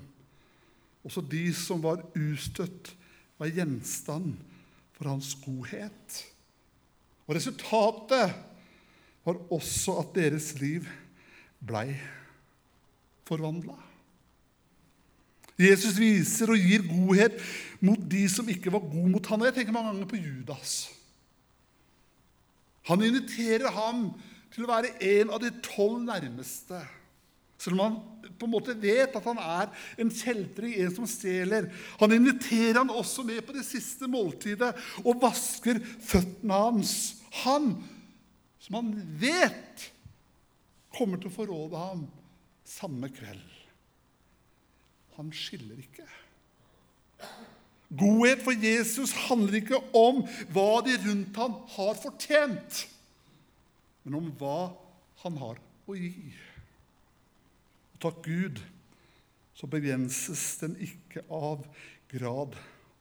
Også 1.06 1.22
de 1.22 1.46
som 1.56 1.84
var 1.84 2.02
ustøtt, 2.18 2.94
var 3.38 3.54
gjenstand 3.54 4.34
for 4.98 5.12
hans 5.12 5.36
godhet. 5.44 6.22
Og 7.28 7.36
resultatet 7.38 8.34
var 9.28 9.42
også 9.54 10.00
at 10.02 10.16
deres 10.16 10.56
liv 10.58 10.88
blei 11.62 11.92
forvandla. 13.28 13.76
Jesus 15.58 15.98
viser 15.98 16.54
og 16.54 16.62
gir 16.62 16.86
godhet 16.86 17.38
mot 17.82 18.02
de 18.10 18.24
som 18.30 18.50
ikke 18.50 18.72
var 18.74 18.86
gode 18.86 19.10
mot 19.14 19.30
ham. 19.30 19.46
Jeg 19.46 19.58
tenker 19.58 19.76
mange 19.76 19.94
ganger 19.94 20.10
på 20.10 20.22
Judas. 20.22 20.76
Han 22.88 23.04
inviterer 23.04 23.70
ham 23.74 24.06
til 24.54 24.66
å 24.66 24.70
være 24.70 24.94
en 25.04 25.34
av 25.34 25.42
de 25.44 25.52
tolv 25.66 26.00
nærmeste. 26.06 26.80
Selv 27.58 27.78
om 27.78 27.84
han 27.84 27.98
på 28.38 28.46
en 28.46 28.54
måte 28.54 28.76
vet 28.78 29.16
at 29.18 29.26
han 29.26 29.40
er 29.42 29.72
en 30.02 30.12
kjeltring, 30.14 30.76
en 30.78 30.94
som 30.94 31.08
stjeler. 31.10 31.72
Han 32.02 32.14
inviterer 32.14 32.82
han 32.84 32.94
også 32.94 33.26
med 33.26 33.42
på 33.46 33.56
det 33.56 33.66
siste 33.66 34.10
måltidet 34.12 34.74
og 35.04 35.22
vasker 35.24 35.80
føttene 35.82 36.62
hans. 36.68 36.94
Han 37.44 37.72
som 38.62 38.80
han 38.82 38.94
vet 39.22 39.88
kommer 40.98 41.22
til 41.22 41.32
å 41.32 41.38
forråde 41.38 41.82
ham 41.82 42.08
samme 42.68 43.10
kveld. 43.14 43.46
Han 45.18 45.30
skiller 45.34 45.80
ikke. 45.82 46.06
Godhet 47.98 48.44
for 48.44 48.52
Jesus 48.60 49.14
handler 49.30 49.62
ikke 49.62 49.80
om 49.96 50.20
hva 50.54 50.82
de 50.86 50.98
rundt 51.06 51.40
ham 51.40 51.56
har 51.78 51.96
fortjent, 51.98 52.84
men 54.04 54.20
om 54.20 54.28
hva 54.38 54.74
han 55.24 55.40
har 55.40 55.62
å 55.88 55.96
gi. 55.96 56.12
Og 57.98 58.04
takk 58.06 58.20
Gud, 58.28 58.60
så 59.58 59.66
begrenses 59.66 60.44
den 60.62 60.76
ikke 60.86 61.24
av 61.34 61.64
grad 62.12 62.54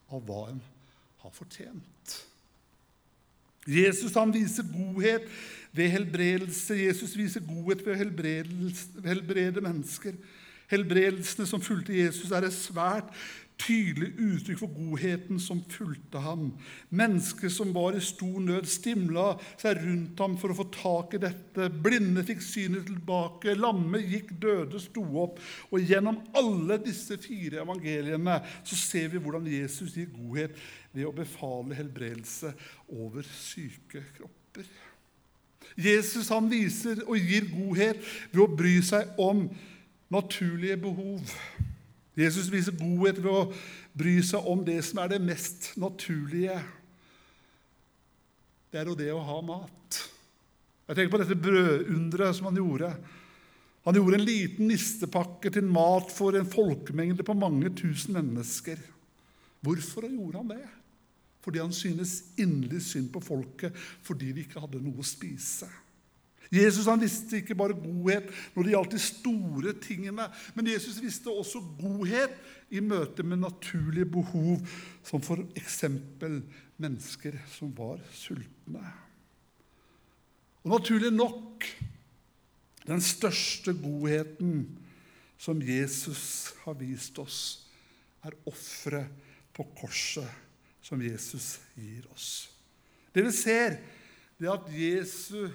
av 0.09 0.23
hva 0.25 0.47
en 0.55 0.63
har 1.21 1.35
fortjent. 1.37 2.15
Jesus 3.69 4.15
han 4.17 4.33
viser 4.33 4.65
godhet 4.71 5.27
ved 5.77 5.91
helbredelse. 5.93 6.79
Jesus 6.79 7.13
viser 7.19 7.45
godhet 7.45 7.83
ved 7.85 7.93
å 7.93 9.11
helbrede 9.11 9.65
mennesker. 9.65 10.17
Helbredelsene 10.73 11.47
som 11.49 11.63
fulgte 11.63 11.97
Jesus, 11.97 12.33
er 12.35 12.47
et 12.47 12.57
svært 12.57 13.13
tydelig 13.61 14.11
uttrykk 14.21 14.59
for 14.61 14.73
godheten 14.77 15.39
som 15.41 15.63
fulgte 15.73 16.21
ham. 16.21 16.51
Mennesker 16.95 17.51
som 17.53 17.73
var 17.75 17.97
i 17.97 18.03
stor 18.05 18.37
nød, 18.45 18.69
stimla 18.69 19.27
seg 19.61 19.81
rundt 19.81 20.21
ham 20.21 20.37
for 20.41 20.53
å 20.53 20.59
få 20.59 20.67
tak 20.75 21.17
i 21.17 21.23
dette. 21.23 21.69
Blinde 21.85 22.25
fikk 22.27 22.43
synet 22.45 22.87
tilbake, 22.89 23.57
lamme 23.57 24.03
gikk 24.05 24.35
døde, 24.43 24.81
sto 24.83 25.05
opp. 25.23 25.41
Og 25.71 25.85
gjennom 25.89 26.21
alle 26.37 26.79
disse 26.85 27.17
fire 27.23 27.63
evangeliene 27.65 28.41
så 28.63 28.81
ser 28.81 29.09
vi 29.15 29.23
hvordan 29.23 29.49
Jesus 29.51 29.97
gir 29.97 30.11
godhet 30.13 30.59
ved 30.93 31.09
å 31.09 31.15
befale 31.17 31.79
helbredelse 31.79 32.53
over 32.93 33.25
syke 33.37 34.05
kropper. 34.19 34.69
Jesus 35.77 36.29
han 36.33 36.47
viser 36.49 37.03
og 37.05 37.21
gir 37.21 37.49
godhet 37.53 38.05
ved 38.31 38.45
å 38.45 38.53
bry 38.53 38.77
seg 38.85 39.17
om 39.21 39.49
naturlige 40.13 40.77
behov. 40.81 41.37
Jesus 42.17 42.49
viser 42.53 42.77
godhet 42.79 43.19
ved 43.21 43.33
å 43.33 43.49
bry 43.97 44.17
seg 44.25 44.49
om 44.49 44.63
det 44.65 44.79
som 44.87 45.03
er 45.03 45.13
det 45.13 45.21
mest 45.25 45.75
naturlige. 45.81 46.57
Det 48.73 48.81
er 48.81 48.89
jo 48.89 48.97
det 48.99 49.11
å 49.13 49.25
ha 49.25 49.37
mat. 49.45 50.01
Jeg 50.87 50.97
tenker 50.97 51.13
på 51.13 51.21
dette 51.23 51.39
brødunderet 51.43 52.39
som 52.39 52.49
han 52.49 52.59
gjorde. 52.61 52.91
Han 53.87 53.99
gjorde 53.99 54.19
en 54.19 54.27
liten 54.27 54.71
nistepakke 54.71 55.51
til 55.55 55.67
mat 55.71 56.11
for 56.15 56.35
en 56.39 56.49
folkemengde 56.51 57.27
på 57.27 57.37
mange 57.39 57.71
tusen 57.79 58.17
mennesker. 58.17 58.81
Hvorfor 59.63 60.09
gjorde 60.09 60.43
han 60.43 60.51
det? 60.55 60.65
Fordi 61.47 61.63
han 61.63 61.75
synes 61.75 62.17
inderlig 62.43 62.81
synd 62.83 63.13
på 63.15 63.23
folket 63.23 63.77
fordi 64.07 64.33
de 64.35 64.43
ikke 64.43 64.63
hadde 64.65 64.83
noe 64.83 65.03
å 65.03 65.07
spise. 65.07 65.69
Jesus 66.53 66.87
han 66.87 67.01
visste 67.03 67.41
ikke 67.41 67.57
bare 67.59 67.75
godhet 67.75 68.29
når 68.55 68.63
det 68.63 68.75
gjaldt 68.75 68.95
de 68.95 69.03
store 69.03 69.75
tingene, 69.83 70.29
men 70.55 70.71
Jesus 70.71 71.01
visste 71.03 71.33
også 71.33 71.63
godhet 71.81 72.37
i 72.71 72.83
møte 72.83 73.23
med 73.27 73.43
naturlige 73.43 74.09
behov, 74.17 74.63
som 75.07 75.23
f.eks. 75.23 75.85
mennesker 76.77 77.39
som 77.57 77.73
var 77.77 78.01
sultne. 78.15 78.85
Og 80.67 80.73
naturlig 80.75 81.13
nok 81.15 81.67
den 82.87 83.03
største 83.03 83.75
godheten 83.75 84.67
som 85.39 85.61
Jesus 85.63 86.55
har 86.65 86.77
vist 86.79 87.19
oss, 87.23 87.41
er 88.25 88.35
offeret 88.49 89.11
på 89.55 89.67
korset 89.79 90.27
som 90.83 91.03
Jesus 91.03 91.57
gir 91.75 92.07
oss. 92.15 92.49
Det 93.15 93.25
vi 93.25 93.33
ser, 93.35 93.79
det 94.39 94.49
er 94.49 94.57
at 94.57 94.67
Jesus 94.71 95.55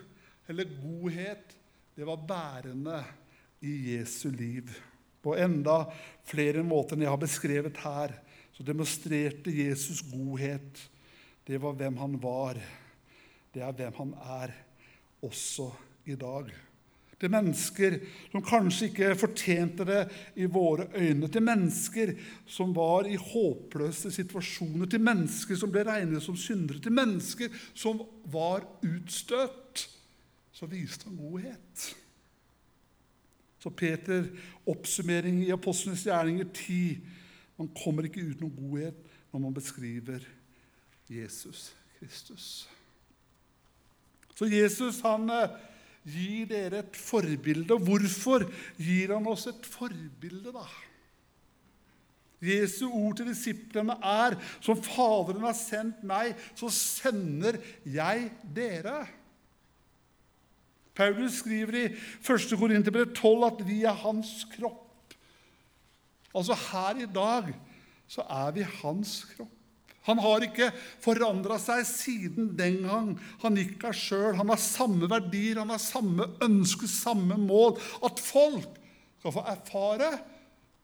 eller 0.52 0.72
godhet, 0.82 1.56
det 1.96 2.08
var 2.08 2.24
bærende 2.28 3.02
i 3.62 3.96
Jesu 3.96 4.30
liv. 4.30 4.70
På 5.22 5.36
enda 5.38 5.84
flere 6.26 6.64
måter 6.66 6.98
enn 6.98 7.06
jeg 7.06 7.14
har 7.14 7.22
beskrevet 7.22 7.84
her, 7.84 8.16
så 8.52 8.66
demonstrerte 8.66 9.54
Jesus 9.54 10.02
godhet. 10.12 10.82
Det 11.48 11.60
var 11.62 11.78
hvem 11.78 12.00
han 12.02 12.18
var. 12.22 12.60
Det 13.54 13.64
er 13.64 13.78
hvem 13.78 13.96
han 14.00 14.12
er 14.42 14.54
også 15.24 15.70
i 16.10 16.18
dag. 16.20 16.52
Til 17.22 17.30
mennesker 17.30 18.00
som 18.32 18.42
kanskje 18.42 18.88
ikke 18.90 19.14
fortjente 19.20 19.86
det 19.86 20.02
i 20.42 20.48
våre 20.50 20.88
øyne. 20.98 21.30
Til 21.30 21.46
mennesker 21.46 22.16
som 22.50 22.74
var 22.74 23.06
i 23.06 23.20
håpløse 23.20 24.10
situasjoner. 24.16 24.90
Til 24.90 25.04
mennesker 25.06 25.60
som 25.60 25.70
ble 25.72 25.86
regnet 25.86 26.26
som 26.26 26.38
syndere. 26.40 26.82
Til 26.82 26.98
mennesker 26.98 27.54
som 27.78 28.02
var 28.34 28.66
utstøtt 28.82 29.86
så 30.62 30.68
viste 30.70 31.10
han 31.10 31.18
godhet. 31.18 31.84
Så 33.62 33.70
Peter, 33.74 34.28
oppsummering 34.70 35.40
i 35.42 35.54
Apostlenes 35.54 36.04
gjerninger 36.06 36.52
10 36.54 37.00
Man 37.58 37.70
kommer 37.78 38.06
ikke 38.06 38.24
utenom 38.26 38.54
godhet 38.54 38.98
når 39.32 39.42
man 39.42 39.54
beskriver 39.54 40.24
Jesus 41.10 41.72
Kristus. 41.98 42.46
Så 44.34 44.48
Jesus 44.50 45.02
han 45.06 45.30
eh, 45.30 45.58
gir 46.10 46.48
dere 46.50 46.82
et 46.82 46.98
forbilde. 46.98 47.78
Hvorfor 47.78 48.48
gir 48.82 49.14
han 49.14 49.30
oss 49.30 49.46
et 49.52 49.66
forbilde, 49.70 50.54
da? 50.56 50.66
Jesu 52.42 52.88
ord 52.90 53.20
til 53.20 53.30
disiplene 53.30 53.98
er 54.02 54.38
som 54.62 54.82
Faderen 54.82 55.46
har 55.46 55.58
sendt 55.58 56.02
meg, 56.08 56.34
så 56.58 56.72
sender 56.74 57.62
jeg 57.86 58.32
dere. 58.56 59.04
Paulus 60.96 61.40
skriver 61.40 61.78
i 61.80 61.86
1. 61.94 62.58
Korinterbrev 62.60 63.14
12 63.16 63.48
at 63.48 63.64
vi 63.68 63.82
er 63.88 63.98
hans 64.04 64.42
kropp. 64.52 65.16
Altså 66.36 66.56
her 66.72 67.02
i 67.04 67.10
dag 67.12 67.50
så 68.12 68.26
er 68.28 68.52
vi 68.56 68.68
hans 68.82 69.22
kropp. 69.34 69.58
Han 70.10 70.18
har 70.18 70.42
ikke 70.42 70.72
forandra 71.04 71.60
seg 71.62 71.84
siden 71.86 72.50
den 72.58 72.80
gang 72.88 73.12
han 73.44 73.58
gikk 73.60 73.86
av 73.86 73.94
sjøl. 73.98 74.34
Han 74.40 74.50
har 74.50 74.62
samme 74.62 75.10
verdier, 75.10 75.60
han 75.62 75.70
har 75.70 75.82
samme 75.82 76.26
ønske, 76.42 76.90
samme 76.90 77.38
mål. 77.38 77.78
At 78.02 78.22
folk 78.22 78.80
skal 79.22 79.36
få 79.36 79.44
erfare 79.52 80.10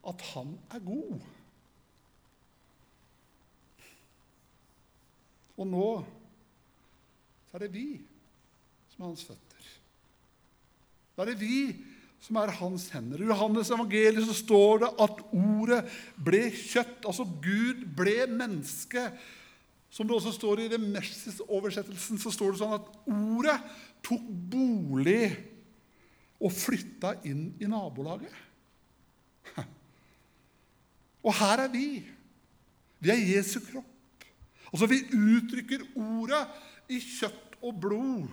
at 0.07 0.27
han 0.35 0.53
er 0.69 0.85
god. 0.85 1.25
Og 5.57 5.65
nå 5.65 5.89
så 7.47 7.57
er 7.57 7.65
det 7.65 7.73
vi 7.73 7.89
som 8.93 9.01
er 9.01 9.09
hans 9.09 9.25
føtter. 9.25 9.46
Da 11.17 11.25
er 11.25 11.33
det 11.33 11.41
vi 11.41 11.61
som 12.21 12.37
er 12.37 12.53
hans 12.59 12.87
hender. 12.93 13.21
I 13.21 13.29
Johannes 13.29 13.71
evangeliet 13.73 14.25
så 14.27 14.35
står 14.37 14.83
det 14.83 14.89
at 15.01 15.19
ordet 15.33 15.81
ble 16.21 16.43
kjøtt. 16.53 17.05
Altså 17.09 17.25
Gud 17.25 17.83
ble 17.97 18.19
menneske. 18.29 19.09
Som 19.89 20.09
det 20.09 20.17
også 20.17 20.33
står 20.35 20.61
i 20.61 20.69
Remessis-oversettelsen, 20.73 22.19
så 22.21 22.29
står 22.33 22.53
det 22.53 22.59
sånn 22.59 22.75
at 22.75 22.89
ordet 23.09 23.55
tok 24.05 24.25
bolig 24.51 25.31
og 26.37 26.53
flytta 26.53 27.15
inn 27.25 27.47
i 27.57 27.69
nabolaget. 27.71 28.33
Og 31.25 31.33
her 31.39 31.63
er 31.65 31.71
vi. 31.73 31.87
Vi 33.01 33.13
er 33.13 33.23
Jesu 33.31 33.57
kropp. 33.63 34.27
Altså 34.69 34.89
Vi 34.91 34.99
uttrykker 35.15 35.87
ordet 35.95 36.43
i 36.93 36.99
kjøtt 37.01 37.57
og 37.63 37.79
blod. 37.81 38.27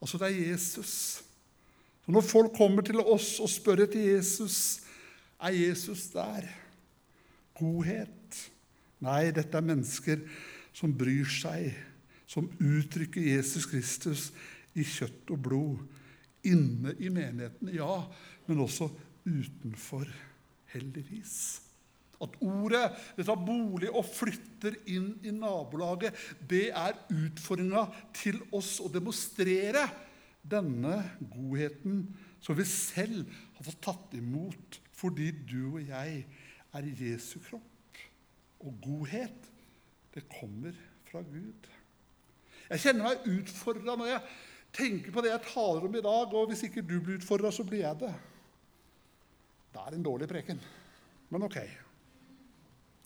Altså, 0.00 0.18
det 0.20 0.28
er 0.28 0.50
Jesus. 0.52 1.22
Så 2.04 2.12
når 2.12 2.22
folk 2.22 2.52
kommer 2.54 2.84
til 2.86 3.00
oss 3.00 3.36
og 3.42 3.50
spør 3.50 3.86
etter 3.86 4.04
Jesus, 4.14 4.82
er 5.42 5.56
Jesus 5.56 6.06
der? 6.12 6.46
Godhet? 7.56 8.42
Nei, 9.02 9.32
dette 9.34 9.58
er 9.58 9.64
mennesker 9.64 10.22
som 10.76 10.94
bryr 10.96 11.28
seg, 11.28 11.72
som 12.28 12.48
uttrykker 12.60 13.24
Jesus 13.24 13.66
Kristus 13.68 14.30
i 14.76 14.84
kjøtt 14.84 15.32
og 15.34 15.42
blod. 15.42 15.82
Inne 16.46 16.94
i 17.02 17.10
menigheten, 17.10 17.72
ja, 17.74 18.04
men 18.46 18.62
også 18.62 18.88
utenfor, 19.26 20.06
heldigvis. 20.70 21.65
At 22.22 22.36
ordet 22.40 22.84
det 23.16 23.26
tar 23.28 23.40
bolig 23.44 23.90
og 23.92 24.06
flytter 24.08 24.78
inn 24.88 25.12
i 25.26 25.34
nabolaget, 25.36 26.16
det 26.48 26.70
er 26.70 26.96
utfordringa 27.12 27.86
til 28.16 28.40
oss 28.56 28.78
å 28.80 28.90
demonstrere 28.92 29.84
denne 30.46 31.00
godheten 31.20 32.04
som 32.40 32.56
vi 32.56 32.66
selv 32.68 33.26
har 33.56 33.66
fått 33.66 33.82
tatt 33.84 34.16
imot 34.16 34.80
fordi 34.96 35.28
du 35.44 35.60
og 35.74 35.80
jeg 35.84 36.22
er 36.76 36.90
Jesu 36.96 37.38
kropp. 37.44 38.00
Og 38.64 38.78
godhet, 38.80 39.48
det 40.14 40.24
kommer 40.32 40.76
fra 41.10 41.20
Gud. 41.26 41.66
Jeg 42.70 42.82
kjenner 42.82 43.10
meg 43.10 43.26
utfordra 43.28 43.96
når 43.98 44.14
jeg 44.14 44.22
tenker 44.76 45.12
på 45.12 45.22
det 45.24 45.34
jeg 45.34 45.44
taler 45.50 45.84
om 45.86 45.98
i 45.98 46.04
dag, 46.04 46.32
og 46.32 46.48
hvis 46.50 46.64
ikke 46.66 46.84
du 46.84 46.96
blir 46.98 47.20
utfordra, 47.20 47.52
så 47.52 47.64
blir 47.66 47.84
jeg 47.84 48.00
det. 48.00 48.12
Det 49.72 49.82
er 49.82 49.96
en 49.96 50.06
dårlig 50.06 50.28
preken, 50.30 50.62
men 51.30 51.46
ok. 51.46 51.58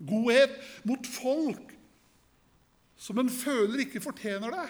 Godhet 0.09 0.57
mot 0.89 1.07
folk 1.07 1.77
som 3.01 3.19
en 3.21 3.31
føler 3.33 3.85
ikke 3.85 4.03
fortjener 4.05 4.53
det. 4.55 4.69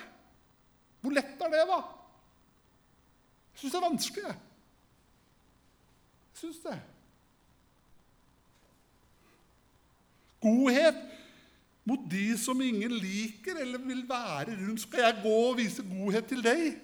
Hvor 1.00 1.14
lett 1.14 1.42
er 1.42 1.52
det, 1.52 1.64
da? 1.70 1.80
Jeg 3.50 3.62
syns 3.62 3.72
det 3.72 3.78
er 3.78 3.86
vanskelig. 3.86 4.34
Jeg 6.30 6.42
syns 6.42 6.60
det. 6.64 6.76
Godhet 10.40 11.00
mot 11.84 12.04
de 12.10 12.26
som 12.38 12.60
ingen 12.64 12.92
liker 13.02 13.58
eller 13.60 13.82
vil 13.82 14.04
være 14.08 14.56
rundt. 14.56 14.80
Skal 14.86 15.04
jeg 15.04 15.20
gå 15.24 15.34
og 15.50 15.58
vise 15.58 15.84
godhet 15.84 16.30
til 16.30 16.44
deg? 16.44 16.78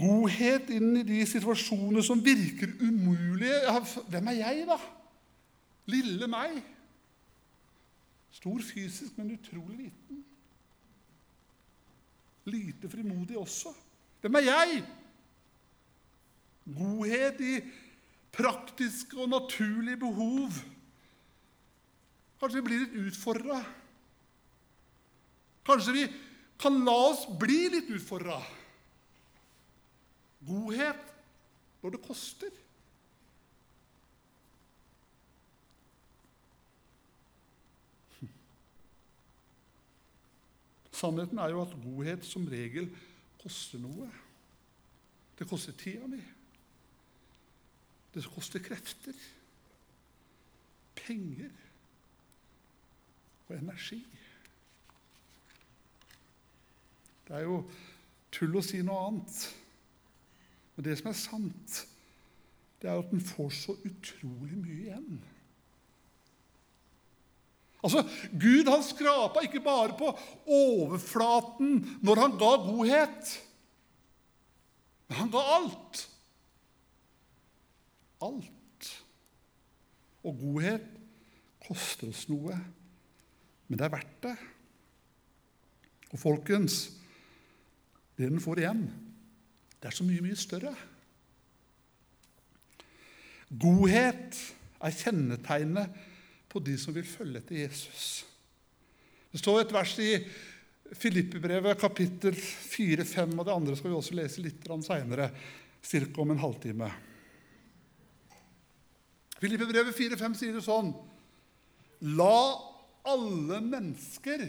Godhet 0.00 0.70
inn 0.74 0.96
i 1.00 1.06
de 1.06 1.20
situasjoner 1.26 2.04
som 2.06 2.22
virker 2.24 2.76
umulige. 2.82 3.78
Hvem 4.10 4.30
er 4.30 4.42
jeg, 4.42 4.66
da? 4.68 4.78
Lille 5.90 6.28
meg. 6.30 6.60
Stor 8.34 8.62
fysisk, 8.62 9.16
men 9.18 9.34
utrolig 9.34 9.86
liten. 9.86 10.24
Lite 12.50 12.90
frimodig 12.90 13.38
også. 13.38 13.72
Hvem 14.20 14.38
er 14.40 14.46
jeg? 14.46 14.82
Godhet 16.76 17.40
i 17.42 17.54
praktiske 18.32 19.18
og 19.18 19.28
naturlige 19.32 19.98
behov. 20.00 20.54
Kanskje 22.40 22.60
vi 22.60 22.66
blir 22.68 22.84
litt 22.84 22.96
utfordra. 23.10 23.60
Kanskje 25.66 25.96
vi 25.96 26.06
kan 26.60 26.78
la 26.84 26.96
oss 27.10 27.26
bli 27.40 27.66
litt 27.72 27.90
utfordra. 27.92 28.38
Godhet 30.48 31.10
når 31.82 31.96
det 31.96 32.02
koster. 32.04 32.52
Sannheten 41.00 41.38
er 41.38 41.48
jo 41.54 41.62
at 41.64 41.76
godhet 41.80 42.24
som 42.28 42.48
regel 42.50 42.90
koster 43.40 43.80
noe. 43.80 44.08
Det 45.38 45.46
koster 45.48 45.72
tida 45.72 46.08
mi. 46.10 46.20
Det 48.12 48.24
koster 48.34 48.60
krefter. 48.60 49.16
Penger 50.98 51.48
og 53.48 53.56
energi. 53.56 54.02
Det 57.28 57.38
er 57.38 57.46
jo 57.46 57.62
tull 58.34 58.60
å 58.60 58.64
si 58.64 58.82
noe 58.84 59.06
annet. 59.08 59.40
Men 60.74 60.84
det 60.84 60.98
som 61.00 61.08
er 61.12 61.16
sant, 61.16 61.84
det 62.82 62.90
er 62.90 63.00
at 63.00 63.12
en 63.14 63.24
får 63.24 63.52
så 63.56 63.76
utrolig 63.88 64.58
mye 64.58 64.80
igjen. 64.84 65.20
Altså, 67.80 68.04
Gud 68.32 68.68
han 68.68 68.82
skrapa 68.84 69.44
ikke 69.46 69.62
bare 69.64 69.96
på 69.96 70.10
overflaten 70.44 71.78
når 72.04 72.20
han 72.24 72.36
ga 72.40 72.50
godhet. 72.66 73.32
Men 75.08 75.18
han 75.22 75.32
ga 75.32 75.44
alt. 75.56 76.02
Alt. 78.20 78.90
Og 80.28 80.36
godhet 80.42 80.86
koster 81.64 82.10
oss 82.12 82.26
noe. 82.28 82.58
Men 83.68 83.80
det 83.80 83.86
er 83.86 83.94
verdt 83.94 84.16
det. 84.26 84.36
Og 86.10 86.18
folkens, 86.20 86.82
det 88.18 88.28
den 88.28 88.42
får 88.42 88.60
igjen, 88.60 88.84
det 89.80 89.88
er 89.88 89.94
så 89.96 90.04
mye, 90.04 90.20
mye 90.24 90.36
større. 90.36 90.74
Godhet 93.50 94.36
er 94.80 94.96
kjennetegnet 95.00 95.94
på 96.50 96.62
de 96.64 96.76
som 96.80 96.94
vil 96.94 97.06
følge 97.06 97.40
etter 97.40 97.62
Jesus. 97.62 98.06
Det 99.30 99.38
står 99.38 99.62
et 99.62 99.74
vers 99.74 99.92
i 100.02 100.10
Filippebrevet 100.98 101.78
kapittel 101.78 102.34
4-5, 102.34 103.36
og 103.38 103.46
det 103.46 103.54
andre 103.54 103.76
skal 103.78 103.92
vi 103.92 103.98
også 103.98 104.16
lese 104.18 104.42
litt 104.42 104.66
seinere, 104.82 105.30
ca. 105.86 106.00
om 106.18 106.32
en 106.34 106.42
halvtime. 106.42 106.90
Filippebrevet 109.40 109.94
4-5 109.96 110.34
sier 110.36 110.58
det 110.58 110.64
sånn 110.66 110.90
La 112.18 112.40
alle 113.08 113.60
mennesker 113.64 114.42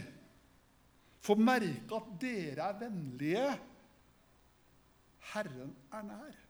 få 1.22 1.36
merke 1.38 1.96
at 1.96 2.08
dere 2.20 2.66
er 2.66 2.78
vennlige. 2.80 3.46
Herren 5.32 5.70
er 5.94 6.08
nær. 6.08 6.41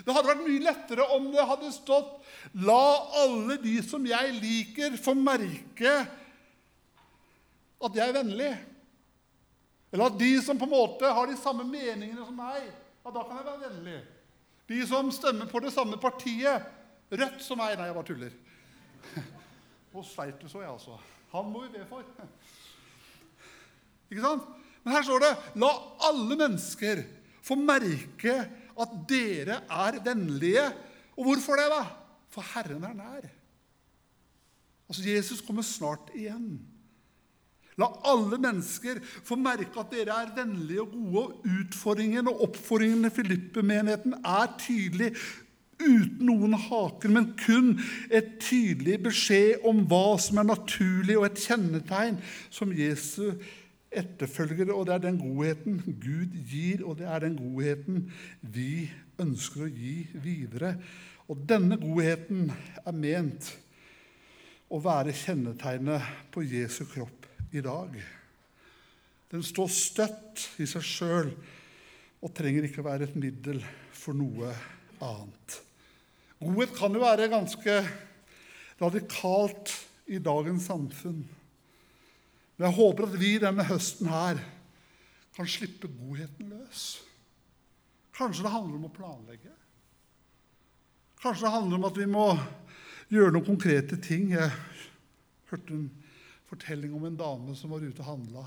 Det 0.00 0.14
hadde 0.14 0.30
vært 0.30 0.46
mye 0.46 0.64
lettere 0.64 1.06
om 1.16 1.28
det 1.32 1.46
hadde 1.46 1.72
stått 1.74 2.16
'La 2.54 2.84
alle 3.24 3.56
de 3.60 3.76
som 3.84 4.06
jeg 4.06 4.34
liker, 4.38 4.96
få 4.96 5.14
merke 5.18 5.94
at 7.80 7.96
jeg 7.96 8.08
er 8.08 8.16
vennlig'. 8.16 8.58
Eller 9.92 10.06
at 10.06 10.18
de 10.18 10.30
som 10.42 10.58
på 10.58 10.64
en 10.68 10.76
måte 10.76 11.12
har 11.12 11.26
de 11.26 11.36
samme 11.36 11.64
meningene 11.66 12.24
som 12.24 12.36
meg, 12.36 12.70
ja, 13.04 13.10
da 13.10 13.24
kan 13.26 13.40
jeg 13.40 13.46
være 13.46 13.64
vennlig. 13.68 14.00
De 14.70 14.86
som 14.86 15.10
stemmer 15.10 15.50
på 15.50 15.60
det 15.60 15.72
samme 15.74 15.98
partiet, 15.98 16.62
Rødt 17.10 17.42
som 17.42 17.58
meg 17.58 17.74
Nei, 17.74 17.88
jeg 17.88 17.94
bare 17.96 18.06
tuller. 18.06 18.34
Nå 19.92 20.02
sleit 20.06 20.38
du 20.38 20.46
så, 20.46 20.60
jeg, 20.62 20.70
altså. 20.70 20.94
Han 21.32 21.48
må 21.50 21.64
vi 21.64 21.72
be 21.74 21.82
for. 21.90 22.06
Ikke 24.10 24.22
sant? 24.22 24.46
Men 24.84 24.94
her 24.94 25.06
står 25.06 25.24
det 25.24 25.30
La 25.62 25.70
alle 26.06 26.38
mennesker 26.38 27.02
få 27.44 27.56
merke 27.58 28.36
at 28.78 28.96
dere 29.10 29.62
er 29.66 30.00
vennlige. 30.04 30.66
Og 31.16 31.28
hvorfor 31.28 31.58
det, 31.60 31.68
da? 31.72 31.84
For 32.30 32.46
Herren 32.54 32.84
er 32.86 32.96
nær. 32.96 33.30
Altså, 34.90 35.02
Jesus 35.06 35.42
kommer 35.46 35.62
snart 35.62 36.10
igjen. 36.14 36.58
La 37.78 37.86
alle 38.10 38.38
mennesker 38.40 38.98
få 39.24 39.38
merke 39.40 39.78
at 39.80 39.92
dere 39.94 40.16
er 40.24 40.32
vennlige 40.36 40.82
og 40.82 40.90
gode. 40.94 41.20
Og 41.20 41.52
utfordringen 41.60 42.28
og 42.28 42.42
oppfordringen 42.48 43.06
til 43.06 43.14
Filippe-menigheten 43.20 44.18
er 44.20 44.50
tydelig 44.60 45.14
uten 45.80 46.26
noen 46.28 46.54
haker, 46.60 47.08
men 47.08 47.30
kun 47.40 47.70
et 48.12 48.34
tydelig 48.42 48.98
beskjed 49.06 49.64
om 49.68 49.80
hva 49.88 50.18
som 50.20 50.42
er 50.42 50.50
naturlig, 50.50 51.16
og 51.16 51.30
et 51.30 51.40
kjennetegn 51.40 52.18
som 52.52 52.74
Jesu 52.76 53.32
etterfølgere. 53.90 54.74
Og 54.74 54.86
det 54.86 54.96
er 54.96 55.04
den 55.06 55.20
godheten 55.20 55.80
Gud 56.02 56.36
gir, 56.48 56.84
og 56.86 56.98
det 57.00 57.08
er 57.10 57.24
den 57.24 57.38
godheten 57.38 58.06
vi 58.40 58.90
ønsker 59.20 59.66
å 59.66 59.72
gi 59.72 59.96
videre. 60.22 60.76
Og 61.30 61.42
denne 61.48 61.78
godheten 61.80 62.50
er 62.84 62.96
ment 62.96 63.52
å 64.70 64.78
være 64.82 65.14
kjennetegnet 65.16 66.30
på 66.34 66.44
Jesu 66.46 66.84
kropp 66.90 67.26
i 67.54 67.62
dag. 67.62 67.94
Den 69.30 69.42
står 69.46 69.70
støtt 69.70 70.46
i 70.62 70.66
seg 70.66 70.86
sjøl 70.86 71.32
og 72.20 72.32
trenger 72.36 72.66
ikke 72.66 72.82
å 72.82 72.88
være 72.90 73.08
et 73.08 73.18
middel 73.18 73.60
for 73.94 74.16
noe 74.16 74.52
annet. 75.02 75.60
Godhet 76.40 76.72
kan 76.76 76.94
jo 76.94 77.02
være 77.02 77.30
ganske 77.32 77.76
radikalt 78.80 79.74
i 80.10 80.18
dagens 80.22 80.66
samfunn. 80.70 81.22
Men 82.60 82.66
jeg 82.68 82.76
håper 82.76 83.06
at 83.06 83.14
vi 83.16 83.28
denne 83.40 83.64
høsten 83.64 84.10
her 84.12 84.40
kan 85.32 85.46
slippe 85.48 85.88
godheten 85.88 86.50
løs. 86.52 86.82
Kanskje 88.12 88.44
det 88.44 88.52
handler 88.52 88.76
om 88.76 88.84
å 88.84 88.92
planlegge. 88.92 89.54
Kanskje 91.22 91.46
det 91.46 91.54
handler 91.54 91.80
om 91.80 91.86
at 91.88 91.96
vi 91.96 92.08
må 92.12 92.26
gjøre 93.08 93.32
noen 93.32 93.46
konkrete 93.46 93.96
ting. 94.04 94.34
Jeg 94.34 94.52
hørte 95.48 95.72
en 95.72 95.88
fortelling 96.52 96.92
om 96.98 97.08
en 97.08 97.16
dame 97.16 97.56
som 97.56 97.72
var 97.72 97.80
ute 97.80 98.04
og 98.04 98.10
handla 98.10 98.44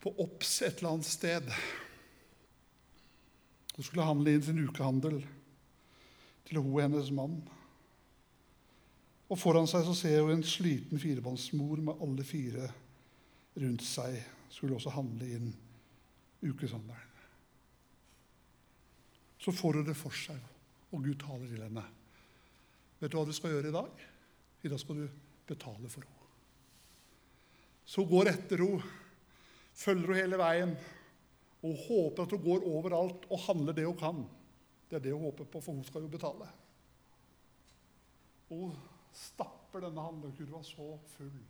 på 0.00 0.16
Obs 0.24 0.56
et 0.64 0.80
eller 0.80 0.94
annet 0.94 1.12
sted. 1.12 1.52
Hun 3.76 3.84
skulle 3.84 4.08
handle 4.08 4.38
inn 4.38 4.48
sin 4.48 4.64
ukehandel 4.64 5.20
til 6.48 6.62
hun 6.62 6.72
og 6.72 6.80
hennes 6.86 7.12
mann. 7.12 7.42
Og 9.30 9.38
foran 9.38 9.68
seg 9.70 9.84
så 9.86 9.94
ser 9.94 10.24
hun 10.24 10.34
en 10.34 10.46
sliten 10.46 10.98
firebarnsmor 10.98 11.82
med 11.86 12.02
alle 12.02 12.26
fire 12.26 12.66
rundt 13.60 13.84
seg. 13.86 14.18
Skulle 14.50 14.74
også 14.74 14.90
handle 14.94 15.28
inn 15.30 15.52
ukeshandelen. 16.42 17.06
Så 19.40 19.54
får 19.56 19.78
hun 19.78 19.86
det 19.86 19.96
for 19.96 20.12
seg, 20.12 20.40
og 20.90 21.04
Gud 21.06 21.20
taler 21.22 21.46
til 21.48 21.62
henne. 21.62 21.84
Vet 23.00 23.12
du 23.12 23.16
hva 23.16 23.24
du 23.28 23.32
skal 23.32 23.54
gjøre 23.54 23.70
i 23.70 23.76
dag? 23.76 24.02
I 24.60 24.72
dag 24.72 24.80
skal 24.82 24.98
du 24.98 25.06
betale 25.48 25.88
for 25.88 26.04
henne. 26.04 26.26
Så 27.86 28.02
hun 28.02 28.10
går 28.10 28.32
etter 28.34 28.64
henne, 28.66 28.90
følger 29.80 30.12
henne 30.12 30.24
hele 30.26 30.40
veien 30.42 30.74
og 31.64 31.82
håper 31.86 32.26
at 32.26 32.34
hun 32.34 32.44
går 32.44 32.68
overalt 32.68 33.24
og 33.30 33.42
handler 33.46 33.76
det 33.76 33.86
hun 33.86 33.98
kan. 34.00 34.20
Det 34.90 34.98
er 34.98 35.06
det 35.06 35.14
hun 35.14 35.24
håper 35.28 35.46
på, 35.46 35.62
for 35.62 35.76
hun 35.76 35.86
skal 35.86 36.04
jo 36.04 36.12
betale. 36.12 36.48
Hun 38.50 38.74
stapper 39.12 39.84
denne 39.84 40.04
handlekurva 40.04 40.62
så 40.66 40.86
full 41.14 41.40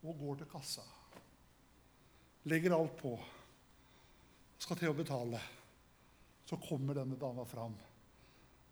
og 0.00 0.18
går 0.18 0.40
til 0.40 0.50
kassa. 0.50 0.82
legger 2.44 2.72
alt 2.72 2.96
på, 2.96 3.18
skal 4.58 4.76
til 4.76 4.88
å 4.88 4.96
betale, 4.96 5.40
så 6.48 6.56
kommer 6.56 6.96
denne 6.96 7.18
dama 7.20 7.44
fram 7.44 7.74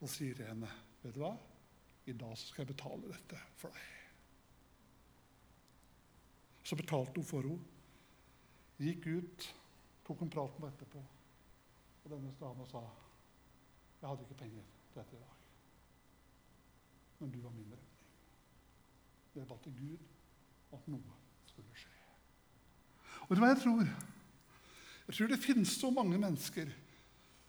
og 0.01 0.09
sier 0.09 0.35
til 0.35 0.47
henne, 0.47 0.69
'Vet 1.03 1.15
du 1.15 1.21
hva? 1.21 1.37
I 2.07 2.13
dag 2.13 2.39
skal 2.39 2.65
jeg 2.65 2.75
betale 2.75 3.13
dette 3.13 3.39
for 3.57 3.69
deg.' 3.69 3.95
Så 6.65 6.77
betalte 6.77 7.15
hun 7.17 7.25
for 7.25 7.43
henne, 7.43 7.65
gikk 8.79 9.07
ut, 9.07 9.55
tok 10.05 10.23
en 10.23 10.31
prat 10.31 10.61
med 10.61 10.73
etterpå. 10.73 11.05
Og 12.05 12.11
denne 12.11 12.35
dama 12.41 12.65
sa, 12.67 12.81
'Jeg 14.01 14.09
hadde 14.09 14.23
ikke 14.23 14.35
penger 14.45 14.63
til 14.63 15.03
dette 15.03 15.17
i 15.17 15.21
dag.' 15.21 15.38
Men 17.19 17.31
du 17.31 17.41
var 17.43 17.51
min 17.51 17.71
redning. 17.73 17.85
Jeg 19.35 19.47
ba 19.47 19.57
til 19.63 19.75
Gud 19.79 19.99
at 20.75 20.89
noe 20.91 21.17
skulle 21.47 21.79
skje. 21.79 21.95
Og 23.29 23.37
det 23.37 23.43
var 23.43 23.53
jeg 23.53 23.63
tror? 23.63 23.89
Jeg 25.09 25.17
tror 25.17 25.31
det 25.33 25.41
finnes 25.43 25.73
så 25.81 25.91
mange 25.95 26.19
mennesker 26.21 26.73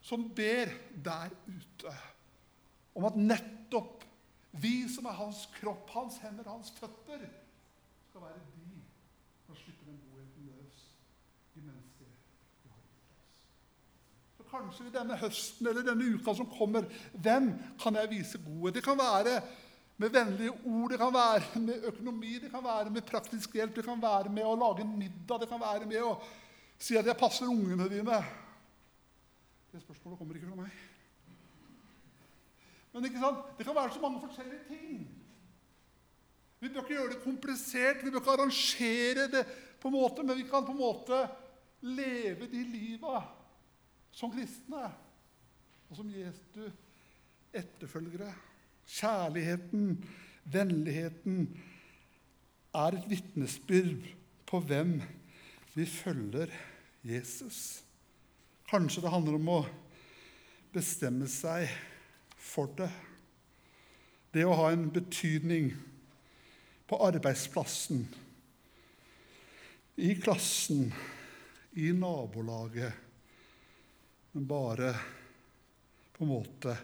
som 0.02 0.30
ber 0.36 0.72
der 1.06 1.34
ute 1.48 1.96
om 2.96 3.06
at 3.10 3.18
nettopp 3.20 4.06
vi 4.52 4.88
som 4.90 5.06
er 5.06 5.18
hans 5.18 5.44
kropp, 5.60 5.90
hans 5.94 6.18
hender, 6.24 6.48
hans 6.50 6.72
føtter, 6.80 7.26
skal 8.10 8.24
være 8.24 8.40
de 8.56 8.80
som 9.46 9.58
slipper 9.60 9.92
en 9.92 10.00
godheten 10.08 10.48
løs 10.50 10.80
i 11.56 11.62
mennesker 11.62 12.10
vi 12.64 12.72
har 12.72 12.82
gitt 12.82 13.12
oss. 13.14 13.44
Så 14.38 14.39
kanskje 14.50 14.88
i 14.88 14.94
denne 14.94 15.18
høsten 15.20 15.70
eller 15.70 15.86
denne 15.86 16.12
uka 16.16 16.34
som 16.36 16.50
kommer, 16.52 16.88
hvem 17.14 17.52
kan 17.82 17.98
jeg 18.00 18.12
vise 18.12 18.42
godhet? 18.44 18.76
Det 18.80 18.84
kan 18.86 18.98
være 19.00 19.40
med 20.00 20.14
vennlige 20.16 20.54
ord, 20.66 20.92
det 20.92 21.00
kan 21.00 21.14
være 21.14 21.62
med 21.62 21.88
økonomi, 21.92 22.38
det 22.40 22.52
kan 22.52 22.64
være 22.64 22.90
med 22.90 23.08
praktisk 23.08 23.56
hjelp, 23.56 23.76
det 23.76 23.86
kan 23.86 24.02
være 24.02 24.32
med 24.32 24.48
å 24.48 24.56
lage 24.56 24.86
en 24.86 24.94
middag, 24.98 25.42
det 25.42 25.50
kan 25.52 25.60
være 25.62 25.88
med 25.90 26.04
å 26.04 26.14
si 26.80 26.96
at 26.98 27.06
'jeg 27.06 27.18
passer 27.18 27.46
ungene 27.46 27.90
dine'. 27.90 28.24
Det 29.72 29.82
spørsmålet 29.82 30.18
kommer 30.18 30.36
ikke 30.36 30.48
fra 30.48 30.56
meg. 30.56 30.72
Men 32.94 33.06
ikke 33.06 33.20
sant? 33.20 33.58
det 33.58 33.66
kan 33.66 33.76
være 33.76 33.94
så 33.94 34.00
mange 34.00 34.22
forskjellige 34.22 34.68
ting. 34.68 35.08
Vi 36.60 36.70
bør 36.70 36.82
ikke 36.82 36.94
gjøre 36.94 37.14
det 37.14 37.24
komplisert, 37.24 38.04
vi 38.04 38.12
bør 38.12 38.20
ikke 38.20 38.32
arrangere 38.32 39.28
det 39.32 39.46
på 39.80 39.88
en 39.88 39.94
måte, 39.94 40.24
men 40.24 40.38
vi 40.38 40.44
kan 40.44 40.66
på 40.66 40.72
en 40.72 40.78
måte 40.78 41.30
leve 41.82 42.48
de 42.48 42.64
liva 42.64 43.22
som 44.20 44.32
kristne 44.34 44.84
og 45.90 45.98
som 45.98 46.10
Jesu 46.12 46.66
etterfølgere. 47.56 48.34
Kjærligheten, 48.90 49.94
vennligheten, 50.50 51.46
er 52.76 52.98
et 52.98 53.08
vitnesbyrd 53.10 54.10
på 54.50 54.60
hvem 54.66 55.00
vi 55.74 55.86
følger 55.90 56.52
Jesus. 57.06 57.82
Kanskje 58.70 59.06
det 59.06 59.14
handler 59.14 59.40
om 59.40 59.52
å 59.56 59.60
bestemme 60.74 61.30
seg 61.32 61.70
for 62.38 62.70
det. 62.78 62.92
Det 64.34 64.46
å 64.46 64.58
ha 64.60 64.70
en 64.74 64.90
betydning 64.94 65.72
på 66.90 66.98
arbeidsplassen, 67.08 68.04
i 70.00 70.14
klassen, 70.22 70.92
i 71.76 71.90
nabolaget, 71.92 73.09
men 74.32 74.48
bare 74.48 74.94
på 76.14 76.26
en 76.26 76.32
måte 76.32 76.76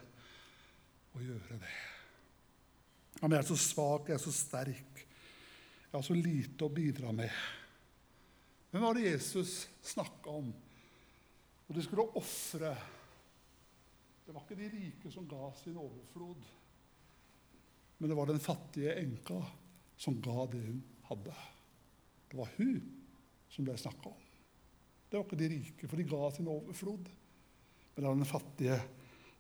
å 1.16 1.22
gjøre 1.22 1.60
det. 1.62 1.74
Ja, 3.20 3.30
jeg 3.30 3.40
er 3.40 3.48
så 3.48 3.58
svak, 3.60 4.10
jeg 4.10 4.18
er 4.18 4.24
så 4.24 4.34
sterk, 4.36 5.04
jeg 5.86 5.94
har 5.94 6.04
så 6.06 6.18
lite 6.18 6.66
å 6.66 6.74
bidra 6.74 7.14
med. 7.16 7.32
Hvem 8.72 8.84
var 8.84 8.98
det 8.98 9.06
Jesus 9.08 9.70
snakka 9.86 10.34
om? 10.42 10.50
Og 11.66 11.78
de 11.78 11.84
skulle 11.86 12.06
ofre. 12.20 12.74
Det 14.26 14.34
var 14.34 14.44
ikke 14.44 14.58
de 14.60 14.70
rike 14.74 15.12
som 15.14 15.28
ga 15.30 15.48
sin 15.62 15.78
overflod, 15.80 16.42
men 17.98 18.12
det 18.12 18.18
var 18.18 18.28
den 18.28 18.42
fattige 18.44 18.98
enka 19.00 19.38
som 19.96 20.18
ga 20.22 20.48
det 20.52 20.64
hun 20.66 20.82
hadde. 21.08 21.36
Det 22.28 22.40
var 22.40 22.50
hun 22.58 22.82
som 23.54 23.68
ble 23.68 23.78
snakka 23.80 24.10
om. 24.12 24.24
Det 25.08 25.16
var 25.16 25.28
ikke 25.28 25.40
de 25.40 25.50
rike, 25.54 25.88
for 25.88 26.02
de 26.02 26.08
ga 26.10 26.32
sin 26.36 26.50
overflod. 26.52 27.08
Men 27.96 28.04
det 28.04 28.10
var 28.10 28.20
den 28.20 28.28
fattige 28.28 28.82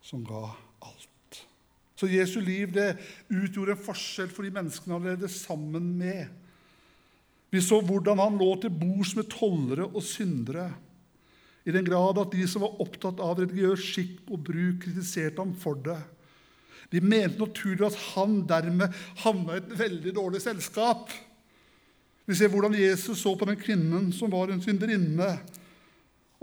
som 0.05 0.23
ga 0.25 0.47
alt. 0.79 1.41
Så 1.95 2.07
Jesu 2.11 2.39
liv 2.43 2.71
det 2.75 2.95
utgjorde 3.31 3.75
en 3.75 3.85
forskjell 3.85 4.31
for 4.31 4.47
de 4.47 4.53
menneskene 4.55 4.97
han 4.97 5.07
levde 5.07 5.31
sammen 5.31 5.93
med. 5.99 6.27
Vi 7.51 7.61
så 7.63 7.79
hvordan 7.83 8.19
han 8.19 8.39
lå 8.39 8.49
til 8.59 8.73
bords 8.73 9.13
med 9.15 9.29
tollere 9.31 9.87
og 9.87 10.03
syndere. 10.03 10.69
I 11.65 11.73
den 11.73 11.87
grad 11.87 12.19
at 12.21 12.33
de 12.35 12.45
som 12.47 12.65
var 12.65 12.81
opptatt 12.83 13.21
av 13.23 13.39
religiøs 13.39 13.85
skikk 13.93 14.27
og 14.29 14.43
bruk, 14.49 14.83
kritiserte 14.83 15.41
ham 15.41 15.55
for 15.57 15.79
det. 15.81 15.97
De 16.91 17.01
mente 17.01 17.41
naturlig 17.41 17.87
at 17.87 18.01
han 18.13 18.41
dermed 18.47 18.93
havna 19.23 19.55
i 19.55 19.61
et 19.63 19.71
veldig 19.79 20.13
dårlig 20.15 20.43
selskap. 20.43 21.09
Vi 22.25 22.37
ser 22.37 22.51
hvordan 22.53 22.75
Jesus 22.77 23.21
så 23.21 23.33
på 23.37 23.47
den 23.49 23.57
kvinnen 23.59 24.11
som 24.13 24.31
var 24.33 24.51
en 24.51 24.61
synderinne, 24.61 25.31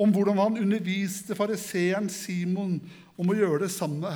om 0.01 0.13
hvordan 0.13 0.39
han 0.41 0.61
underviste 0.63 1.37
fariseeren 1.37 2.09
Simon 2.13 2.79
om 3.21 3.33
å 3.33 3.37
gjøre 3.37 3.67
det 3.67 3.73
samme. 3.75 4.13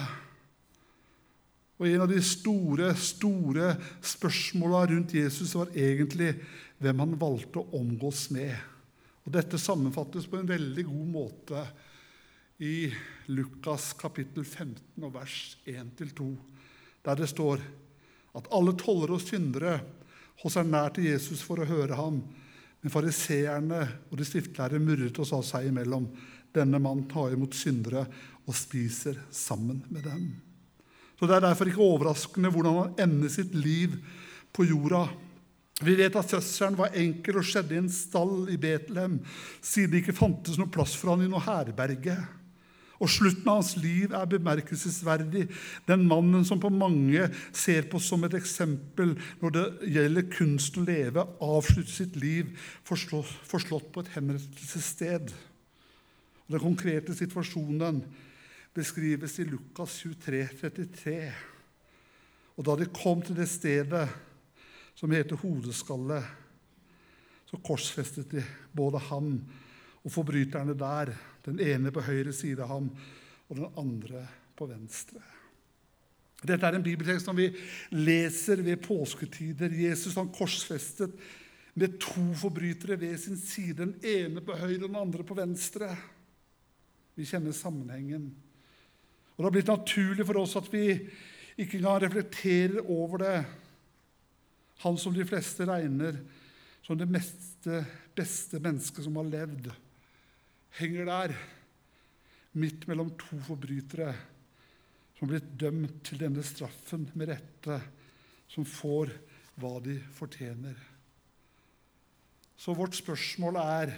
Og 1.77 1.89
En 1.89 2.07
av 2.07 2.09
de 2.09 2.21
store 2.25 2.95
store 2.97 3.75
spørsmåla 4.01 4.87
rundt 4.93 5.17
Jesus 5.17 5.53
var 5.59 5.75
egentlig 5.77 6.33
hvem 6.81 7.03
han 7.05 7.19
valgte 7.21 7.61
å 7.61 7.81
omgås 7.81 8.31
med. 8.33 8.55
Og 9.27 9.35
Dette 9.35 9.61
sammenfattes 9.61 10.29
på 10.31 10.41
en 10.41 10.49
veldig 10.49 10.87
god 10.89 11.11
måte 11.13 11.67
i 12.65 12.89
Lukas 13.29 13.91
kapittel 13.99 14.47
15 14.47 15.05
og 15.05 15.13
vers 15.19 15.59
1-2, 15.69 16.31
der 17.05 17.21
det 17.21 17.29
står 17.29 17.61
at 18.37 18.49
alle 18.55 18.73
tollere 18.81 19.19
og 19.19 19.25
syndere 19.25 19.79
holdt 20.41 20.55
seg 20.55 20.69
nær 20.71 20.95
til 20.97 21.11
Jesus 21.11 21.43
for 21.45 21.61
å 21.61 21.69
høre 21.69 21.99
ham. 21.99 22.23
Men 22.83 22.93
fariseerne 22.93 23.83
og 24.11 24.19
de 24.19 24.27
skriftlærde 24.27 24.81
murret 24.83 25.21
og 25.23 25.29
sa 25.29 25.41
seg 25.45 25.71
imellom. 25.71 26.09
Denne 26.55 26.81
mannen 26.81 27.07
tar 27.11 27.35
imot 27.35 27.57
syndere 27.57 28.07
og 28.47 28.57
spiser 28.57 29.19
sammen 29.35 29.83
med 29.91 30.07
dem. 30.07 30.27
Så 31.19 31.27
Det 31.27 31.37
er 31.37 31.47
derfor 31.49 31.69
ikke 31.69 31.85
overraskende 31.85 32.51
hvordan 32.53 32.77
han 32.77 32.99
ender 33.09 33.33
sitt 33.33 33.55
liv 33.57 33.97
på 34.53 34.67
jorda. 34.69 35.07
Vi 35.85 35.95
vet 35.97 36.17
at 36.17 36.31
søsteren 36.31 36.77
var 36.77 36.95
enkel 36.97 37.41
og 37.41 37.45
skjedde 37.45 37.75
i 37.77 37.81
en 37.83 37.93
stall 37.93 38.49
i 38.53 38.57
Betlehem, 38.61 39.19
siden 39.61 39.93
det 39.93 40.03
ikke 40.03 40.17
fantes 40.17 40.57
noe 40.57 40.73
plass 40.73 40.95
for 40.97 41.13
han 41.13 41.25
i 41.25 41.29
noe 41.29 41.43
herberge. 41.45 42.17
Og 42.97 43.11
slutten 43.13 43.49
av 43.51 43.61
hans 43.61 43.75
liv 43.77 44.15
er 44.17 44.29
bemerkelsesverdig. 44.31 45.47
Den 45.89 46.07
mannen 46.09 46.47
som 46.49 46.61
på 46.63 46.71
mange 46.73 47.27
ser 47.53 47.89
på 47.91 48.01
som 48.01 48.25
et 48.25 48.37
eksempel 48.39 49.15
når 49.43 49.57
det 49.57 49.65
gjelder 49.97 50.31
kunst 50.33 50.79
å 50.81 50.85
leve, 50.87 51.27
avslutter 51.45 51.93
sitt 51.93 52.17
liv 52.21 52.55
forslått 52.89 53.91
på 53.93 54.05
et 54.05 54.15
henrettelsessted. 54.17 55.35
Den 56.47 56.63
konkrete 56.63 57.17
situasjonen 57.17 58.01
beskrives 58.77 59.37
i 59.43 59.49
Lukas 59.49 59.99
23, 60.05 60.43
33. 60.63 61.21
Og 62.57 62.65
da 62.65 62.77
de 62.81 62.89
kom 62.97 63.21
til 63.25 63.37
det 63.37 63.49
stedet 63.51 64.07
som 64.97 65.13
heter 65.13 65.37
Hodeskalle, 65.43 66.23
så 67.47 67.61
korsfestet 67.63 68.33
de 68.33 68.43
både 68.75 69.01
han 69.11 69.35
og 70.07 70.13
forbryterne 70.13 70.75
der, 70.79 71.13
den 71.47 71.61
ene 71.63 71.93
på 71.95 72.05
høyre 72.05 72.35
side 72.35 72.63
av 72.63 72.75
ham 72.75 72.91
og 73.47 73.59
den 73.59 73.81
andre 73.81 74.27
på 74.57 74.69
venstre. 74.69 75.23
Dette 76.47 76.69
er 76.69 76.77
en 76.77 76.85
bibeltekst 76.85 77.27
som 77.29 77.39
vi 77.39 77.49
leser 77.97 78.61
ved 78.65 78.83
påsketider. 78.85 79.73
Jesus 79.73 80.19
han 80.19 80.33
korsfestet 80.35 81.15
med 81.77 81.99
to 82.01 82.25
forbrytere 82.41 82.99
ved 83.01 83.17
sin 83.21 83.39
side, 83.41 83.79
den 83.81 83.95
ene 84.05 84.43
på 84.45 84.57
høyre 84.57 84.85
og 84.85 84.91
den 84.91 85.01
andre 85.01 85.25
på 85.27 85.37
venstre. 85.37 85.91
Vi 87.17 87.25
kjenner 87.29 87.57
sammenhengen. 87.57 88.31
Og 89.37 89.39
Det 89.39 89.49
har 89.49 89.55
blitt 89.57 89.73
naturlig 89.73 90.27
for 90.27 90.41
oss 90.41 90.57
at 90.57 90.69
vi 90.73 90.87
ikke 91.57 91.79
engang 91.79 92.03
reflekterer 92.05 92.85
over 92.85 93.21
det. 93.21 93.39
Han 94.85 94.97
som 95.01 95.15
de 95.17 95.25
fleste 95.29 95.65
regner 95.69 96.21
som 96.85 96.99
det 96.99 97.09
meste, 97.11 97.83
beste 98.17 98.61
mennesket 98.63 99.05
som 99.05 99.17
har 99.19 99.29
levd, 99.29 99.71
henger 100.77 101.09
der 101.09 101.37
midt 102.57 102.87
mellom 102.89 103.13
to 103.21 103.39
forbrytere 103.45 104.13
som 105.17 105.25
har 105.27 105.33
blitt 105.33 105.55
dømt 105.61 106.03
til 106.05 106.21
denne 106.21 106.45
straffen 106.45 107.07
med 107.17 107.31
rette, 107.31 107.79
som 108.53 108.67
får 108.69 109.15
hva 109.57 109.79
de 109.85 109.97
fortjener. 110.13 110.77
Så 112.57 112.75
vårt 112.77 112.97
spørsmål 112.97 113.57
er 113.63 113.95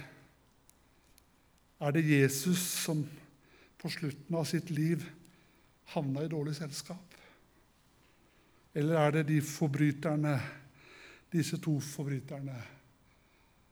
er 1.79 1.95
det 1.95 2.03
Jesus 2.03 2.59
som 2.59 3.05
på 3.79 3.91
slutten 3.91 4.35
av 4.35 4.47
sitt 4.47 4.71
liv 4.71 5.05
havna 5.93 6.25
i 6.25 6.31
dårlig 6.31 6.57
selskap? 6.57 7.15
Eller 8.75 8.99
er 8.99 9.15
det 9.15 9.27
de 9.29 9.39
forbryterne, 9.43 10.35
disse 11.31 11.59
to 11.63 11.77
forbryterne, 11.83 12.57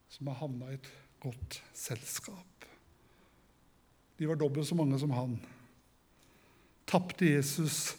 som 0.07 0.31
har 0.31 0.39
havna 0.39 0.71
i 0.71 0.79
et 0.79 0.87
godt 1.19 1.59
selskap. 1.75 2.66
De 4.17 4.25
var 4.25 4.39
dobbelt 4.39 4.67
så 4.67 4.75
mange 4.75 4.99
som 4.99 5.13
han. 5.13 5.37
Tapte 6.87 7.27
Jesus 7.29 7.95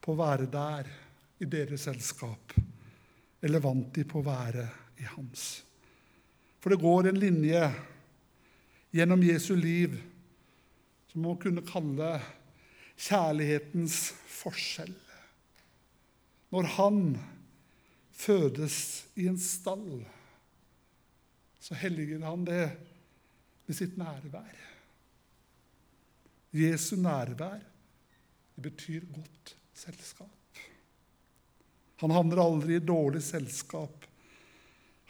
på 0.00 0.12
å 0.12 0.20
være 0.20 0.48
der 0.50 0.88
i 1.40 1.48
deres 1.48 1.86
selskap, 1.88 2.54
eller 3.40 3.64
vant 3.64 3.92
de 3.96 4.04
på 4.04 4.20
å 4.20 4.26
være 4.26 4.66
i 5.00 5.08
hans? 5.14 5.62
For 6.60 6.72
det 6.72 6.82
går 6.82 7.08
en 7.08 7.20
linje 7.20 7.62
gjennom 8.92 9.22
Jesu 9.24 9.54
liv 9.56 9.96
som 11.10 11.24
man 11.24 11.38
kunne 11.40 11.64
kalle 11.66 12.18
kjærlighetens 13.00 14.10
forskjell. 14.28 14.92
Når 16.50 16.68
han 16.76 17.00
fødes 18.20 18.76
i 19.16 19.28
en 19.30 19.38
stall, 19.40 20.02
så 21.60 21.76
helliger 21.78 22.24
han 22.26 22.44
det 22.44 22.66
med 23.66 23.78
sitt 23.78 23.96
nærvær. 24.00 24.69
Jesu 26.56 26.96
nærvær 26.98 27.60
det 28.60 28.62
betyr 28.66 29.06
godt 29.14 29.54
selskap. 29.74 30.60
Han 32.00 32.12
havner 32.12 32.40
aldri 32.42 32.76
i 32.76 32.84
dårlig 32.84 33.22
selskap. 33.24 34.06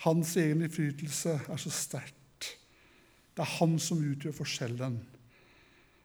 Hans 0.05 0.36
egen 0.38 0.62
innflytelse 0.62 1.36
er 1.51 1.61
så 1.61 1.72
sterkt. 1.74 2.51
Det 3.34 3.43
er 3.43 3.57
han 3.59 3.78
som 3.82 4.03
utgjør 4.03 4.36
forskjellen. 4.38 5.01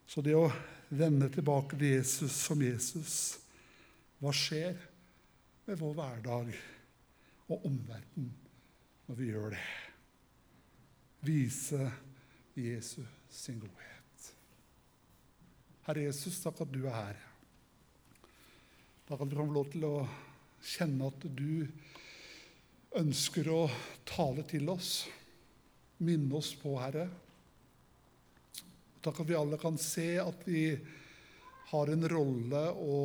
Så 0.09 0.21
det 0.25 0.35
å 0.37 0.49
vende 0.89 1.29
tilbake 1.33 1.77
til 1.77 1.95
Jesus 1.97 2.35
som 2.47 2.61
Jesus 2.61 3.15
Hva 4.21 4.31
skjer 4.33 4.77
med 5.65 5.81
vår 5.81 5.95
hverdag 5.97 6.53
og 7.49 7.65
omverden 7.67 8.29
når 9.05 9.19
vi 9.19 9.31
gjør 9.33 9.51
det? 9.53 9.65
Vise 11.25 11.91
Jesus 12.55 13.09
sin 13.29 13.59
godhet. 13.59 13.94
Herre 15.85 16.07
Jesus, 16.07 16.39
takk 16.41 16.63
at 16.63 16.71
du 16.73 16.79
er 16.87 16.95
her. 16.95 17.17
Takk 19.05 19.19
at 19.21 19.29
vi 19.29 19.37
kan 19.37 19.51
få 19.51 19.53
lov 19.53 19.67
til 19.69 19.83
å 19.85 19.97
kjenne 20.65 21.11
at 21.11 21.25
du 21.37 21.67
ønsker 22.97 23.49
å 23.53 23.59
tale 24.07 24.45
til 24.49 24.71
oss, 24.73 25.03
minne 26.01 26.33
oss 26.39 26.55
på, 26.57 26.73
Herre. 26.81 27.05
Takk 29.05 29.21
at 29.21 29.29
vi 29.29 29.37
alle 29.37 29.59
kan 29.61 29.77
se 29.77 30.07
at 30.23 30.47
vi 30.49 30.71
har 31.69 31.93
en 31.93 32.09
rolle 32.09 32.63
å 32.81 32.97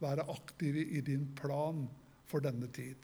være 0.00 0.24
aktive 0.32 0.86
i 0.88 1.04
din 1.04 1.26
plan 1.36 1.84
for 2.30 2.44
denne 2.44 2.70
tid. 2.72 2.96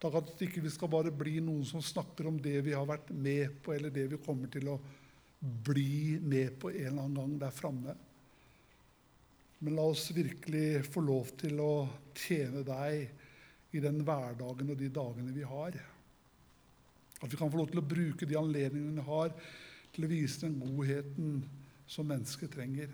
Takk 0.00 0.16
at 0.22 0.32
ikke 0.32 0.62
vi 0.62 0.66
ikke 0.70 0.78
skal 0.78 0.94
bare 0.96 1.12
bli 1.12 1.36
noen 1.44 1.68
som 1.68 1.84
snakker 1.84 2.32
om 2.32 2.40
det 2.40 2.56
vi 2.64 2.72
har 2.72 2.88
vært 2.88 3.12
med 3.12 3.60
på, 3.60 3.76
eller 3.76 3.92
det 3.92 4.08
vi 4.14 4.24
kommer 4.24 4.48
til 4.48 4.72
å 4.72 4.80
bli 5.42 6.20
med 6.22 6.58
på 6.60 6.70
en 6.70 6.86
eller 6.86 7.02
annen 7.02 7.18
gang 7.18 7.38
der 7.40 7.54
framme. 7.54 7.94
Men 9.62 9.76
la 9.78 9.86
oss 9.90 10.10
virkelig 10.14 10.84
få 10.90 11.02
lov 11.06 11.32
til 11.38 11.58
å 11.62 11.74
tjene 12.18 12.62
deg 12.66 13.74
i 13.74 13.82
den 13.82 14.02
hverdagen 14.06 14.70
og 14.70 14.78
de 14.78 14.90
dagene 14.92 15.34
vi 15.34 15.44
har. 15.46 15.78
At 17.22 17.30
vi 17.30 17.38
kan 17.38 17.50
få 17.50 17.60
lov 17.60 17.70
til 17.70 17.82
å 17.82 17.86
bruke 17.86 18.26
de 18.26 18.38
anledningene 18.38 18.98
vi 18.98 19.06
har 19.06 19.34
til 19.94 20.06
å 20.06 20.10
vise 20.10 20.42
den 20.44 20.58
godheten 20.62 21.40
som 21.90 22.08
mennesket 22.10 22.54
trenger. 22.54 22.90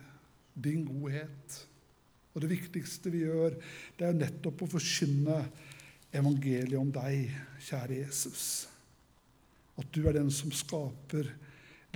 Din 0.54 0.84
godhet. 0.88 1.58
Og 2.34 2.44
det 2.44 2.52
viktigste 2.52 3.12
vi 3.12 3.24
gjør, 3.24 3.56
det 3.98 4.08
er 4.08 4.16
nettopp 4.16 4.64
å 4.64 4.72
forkynne 4.76 5.40
evangeliet 6.14 6.78
om 6.80 6.90
deg, 6.92 7.32
kjære 7.64 8.00
Jesus. 8.02 8.44
At 9.78 9.88
du 9.94 10.04
er 10.06 10.16
den 10.18 10.30
som 10.34 10.52
skaper 10.54 11.30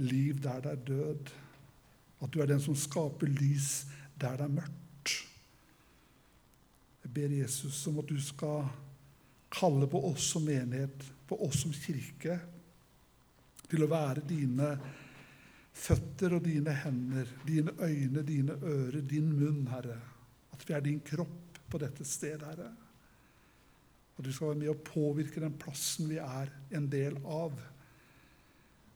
liv 0.00 0.40
der 0.42 0.60
det 0.64 0.72
er 0.72 0.84
død. 0.86 1.32
At 2.22 2.32
du 2.32 2.40
er 2.40 2.46
den 2.46 2.62
som 2.62 2.76
skaper 2.78 3.26
lys 3.26 3.84
der 4.20 4.36
det 4.38 4.46
er 4.46 4.56
mørkt. 4.60 5.12
Jeg 7.02 7.14
ber 7.14 7.36
Jesus 7.36 7.86
om 7.90 7.98
at 7.98 8.08
du 8.08 8.20
skal 8.22 8.68
kalle 9.52 9.88
på 9.90 10.00
oss 10.12 10.30
som 10.32 10.44
menighet, 10.46 11.04
på 11.28 11.36
oss 11.44 11.64
som 11.64 11.74
kirke, 11.74 12.38
til 13.68 13.84
å 13.84 13.90
være 13.90 14.24
dine 14.28 14.68
føtter 15.72 16.36
og 16.36 16.44
dine 16.44 16.74
hender, 16.84 17.28
dine 17.46 17.74
øyne, 17.80 18.22
dine 18.28 18.56
ører, 18.60 19.00
din 19.08 19.32
munn, 19.32 19.66
Herre. 19.72 19.98
At 20.52 20.64
vi 20.68 20.76
er 20.76 20.84
din 20.84 21.00
kropp 21.04 21.60
på 21.72 21.80
dette 21.80 22.04
stedet, 22.06 22.44
Herre. 22.46 22.70
At 24.12 24.24
du 24.24 24.32
skal 24.32 24.52
være 24.52 24.60
med 24.60 24.72
å 24.72 24.80
påvirke 24.86 25.40
den 25.40 25.56
plassen 25.58 26.10
vi 26.12 26.20
er 26.20 26.52
en 26.76 26.88
del 26.92 27.16
av. 27.24 27.56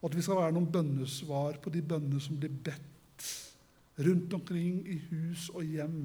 At 0.07 0.15
vi 0.15 0.23
skal 0.23 0.39
være 0.39 0.55
noen 0.55 0.71
bønnesvar 0.71 1.59
på 1.63 1.73
de 1.75 1.83
bønnene 1.83 2.21
som 2.23 2.39
blir 2.39 2.53
bedt 2.69 3.31
rundt 4.07 4.35
omkring 4.37 4.83
i 4.87 4.99
hus 5.09 5.49
og 5.55 5.65
hjem 5.67 6.05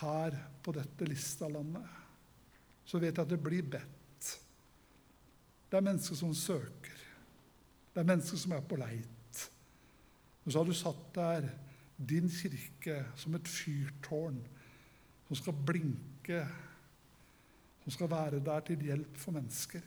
her 0.00 0.36
på 0.62 0.72
dette 0.76 1.08
Lista-landet. 1.08 1.98
Så 2.86 3.00
vet 3.02 3.12
jeg 3.12 3.26
at 3.26 3.32
det 3.32 3.40
blir 3.42 3.66
bedt. 3.68 4.30
Det 5.68 5.78
er 5.78 5.84
mennesker 5.84 6.16
som 6.16 6.32
søker. 6.36 6.98
Det 7.92 8.00
er 8.00 8.08
mennesker 8.08 8.40
som 8.40 8.54
er 8.56 8.64
på 8.64 8.78
leit. 8.80 9.44
Men 10.44 10.52
så 10.52 10.62
har 10.62 10.68
du 10.68 10.76
satt 10.76 11.04
der 11.14 11.48
din 11.96 12.30
kirke 12.32 12.98
som 13.16 13.36
et 13.36 13.48
fyrtårn 13.48 14.40
som 15.28 15.38
skal 15.38 15.60
blinke, 15.66 16.42
som 17.84 17.94
skal 17.94 18.10
være 18.10 18.40
der 18.44 18.64
til 18.66 18.84
hjelp 18.88 19.16
for 19.20 19.36
mennesker. 19.36 19.84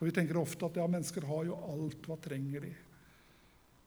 For 0.00 0.08
Vi 0.08 0.14
tenker 0.16 0.38
ofte 0.40 0.64
at 0.64 0.78
ja, 0.80 0.86
mennesker 0.88 1.26
har 1.28 1.44
jo 1.44 1.58
alt. 1.60 2.06
Hva 2.08 2.16
trenger 2.24 2.64
de? 2.64 2.70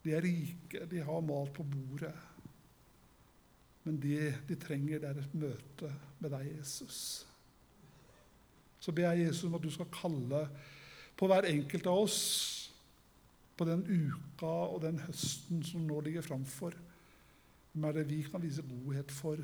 De 0.05 0.11
er 0.13 0.21
rike, 0.21 0.83
de 0.85 0.99
har 1.01 1.23
mat 1.25 1.49
på 1.55 1.65
bordet. 1.65 2.13
Men 3.81 3.97
det 3.97 4.27
de 4.45 4.57
trenger, 4.61 5.01
det 5.01 5.09
er 5.09 5.21
et 5.23 5.33
møte 5.33 5.89
med 6.21 6.35
deg, 6.35 6.51
Jesus. 6.59 6.99
Så 8.77 8.93
ber 8.93 9.09
jeg 9.09 9.25
Jesus 9.25 9.47
om 9.47 9.57
at 9.57 9.65
du 9.65 9.71
skal 9.73 9.89
kalle 9.95 10.43
på 11.17 11.31
hver 11.31 11.49
enkelt 11.49 11.89
av 11.89 12.03
oss 12.03 12.19
på 13.57 13.65
den 13.65 13.81
uka 13.89 14.53
og 14.69 14.83
den 14.85 15.01
høsten 15.07 15.65
som 15.65 15.89
nå 15.89 15.97
ligger 16.05 16.25
framfor. 16.29 16.77
Hvem 17.73 17.89
er 17.89 17.97
det 17.97 18.05
vi 18.11 18.21
kan 18.29 18.45
vise 18.45 18.61
godhet 18.69 19.09
for 19.17 19.41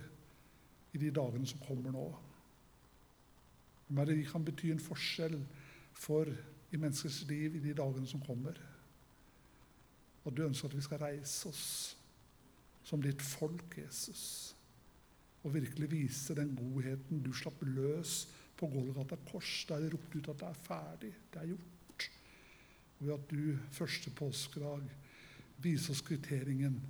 i 0.93 1.01
de 1.01 1.09
dagene 1.17 1.49
som 1.49 1.65
kommer 1.65 1.97
nå? 1.97 2.05
Hvem 3.88 4.03
er 4.03 4.11
det 4.11 4.22
vi 4.22 4.30
kan 4.30 4.45
bety 4.45 4.70
en 4.70 4.86
forskjell 4.86 5.39
for 5.97 6.30
i 6.72 6.78
menneskers 6.78 7.24
liv 7.30 7.55
i 7.55 7.63
de 7.63 7.74
dagene 7.78 8.07
som 8.07 8.22
kommer? 8.24 8.59
Og 10.26 10.36
du 10.36 10.43
ønsker 10.45 10.70
at 10.70 10.78
vi 10.78 10.86
skal 10.86 11.01
reise 11.01 11.49
oss 11.49 11.65
som 12.86 13.01
ditt 13.01 13.22
folk, 13.22 13.78
Jesus, 13.78 14.55
og 15.43 15.53
virkelig 15.53 15.91
vise 15.91 16.36
den 16.36 16.55
godheten 16.57 17.22
du 17.24 17.32
slapp 17.36 17.61
løs 17.65 18.24
på 18.59 18.67
Golgata 18.67 19.15
kors, 19.30 19.65
der 19.70 19.86
det 19.86 19.93
ropte 19.93 20.20
ut 20.20 20.32
at 20.34 20.41
det 20.41 20.47
er 20.49 20.63
ferdig, 20.65 21.11
det 21.34 21.41
er 21.41 21.51
gjort. 21.53 22.09
Og 22.99 23.05
ved 23.05 23.13
at 23.15 23.30
du 23.32 23.76
første 23.78 24.11
påskedag 24.11 24.89
viser 25.63 25.93
oss 25.93 26.03
kvitteringen 26.03 26.82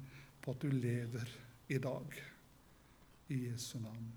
på 0.42 0.56
at 0.56 0.64
du 0.64 0.74
lever 0.74 1.36
i 1.70 1.78
dag. 1.78 2.18
I 3.30 3.44
Jesu 3.46 3.78
navn. 3.80 4.10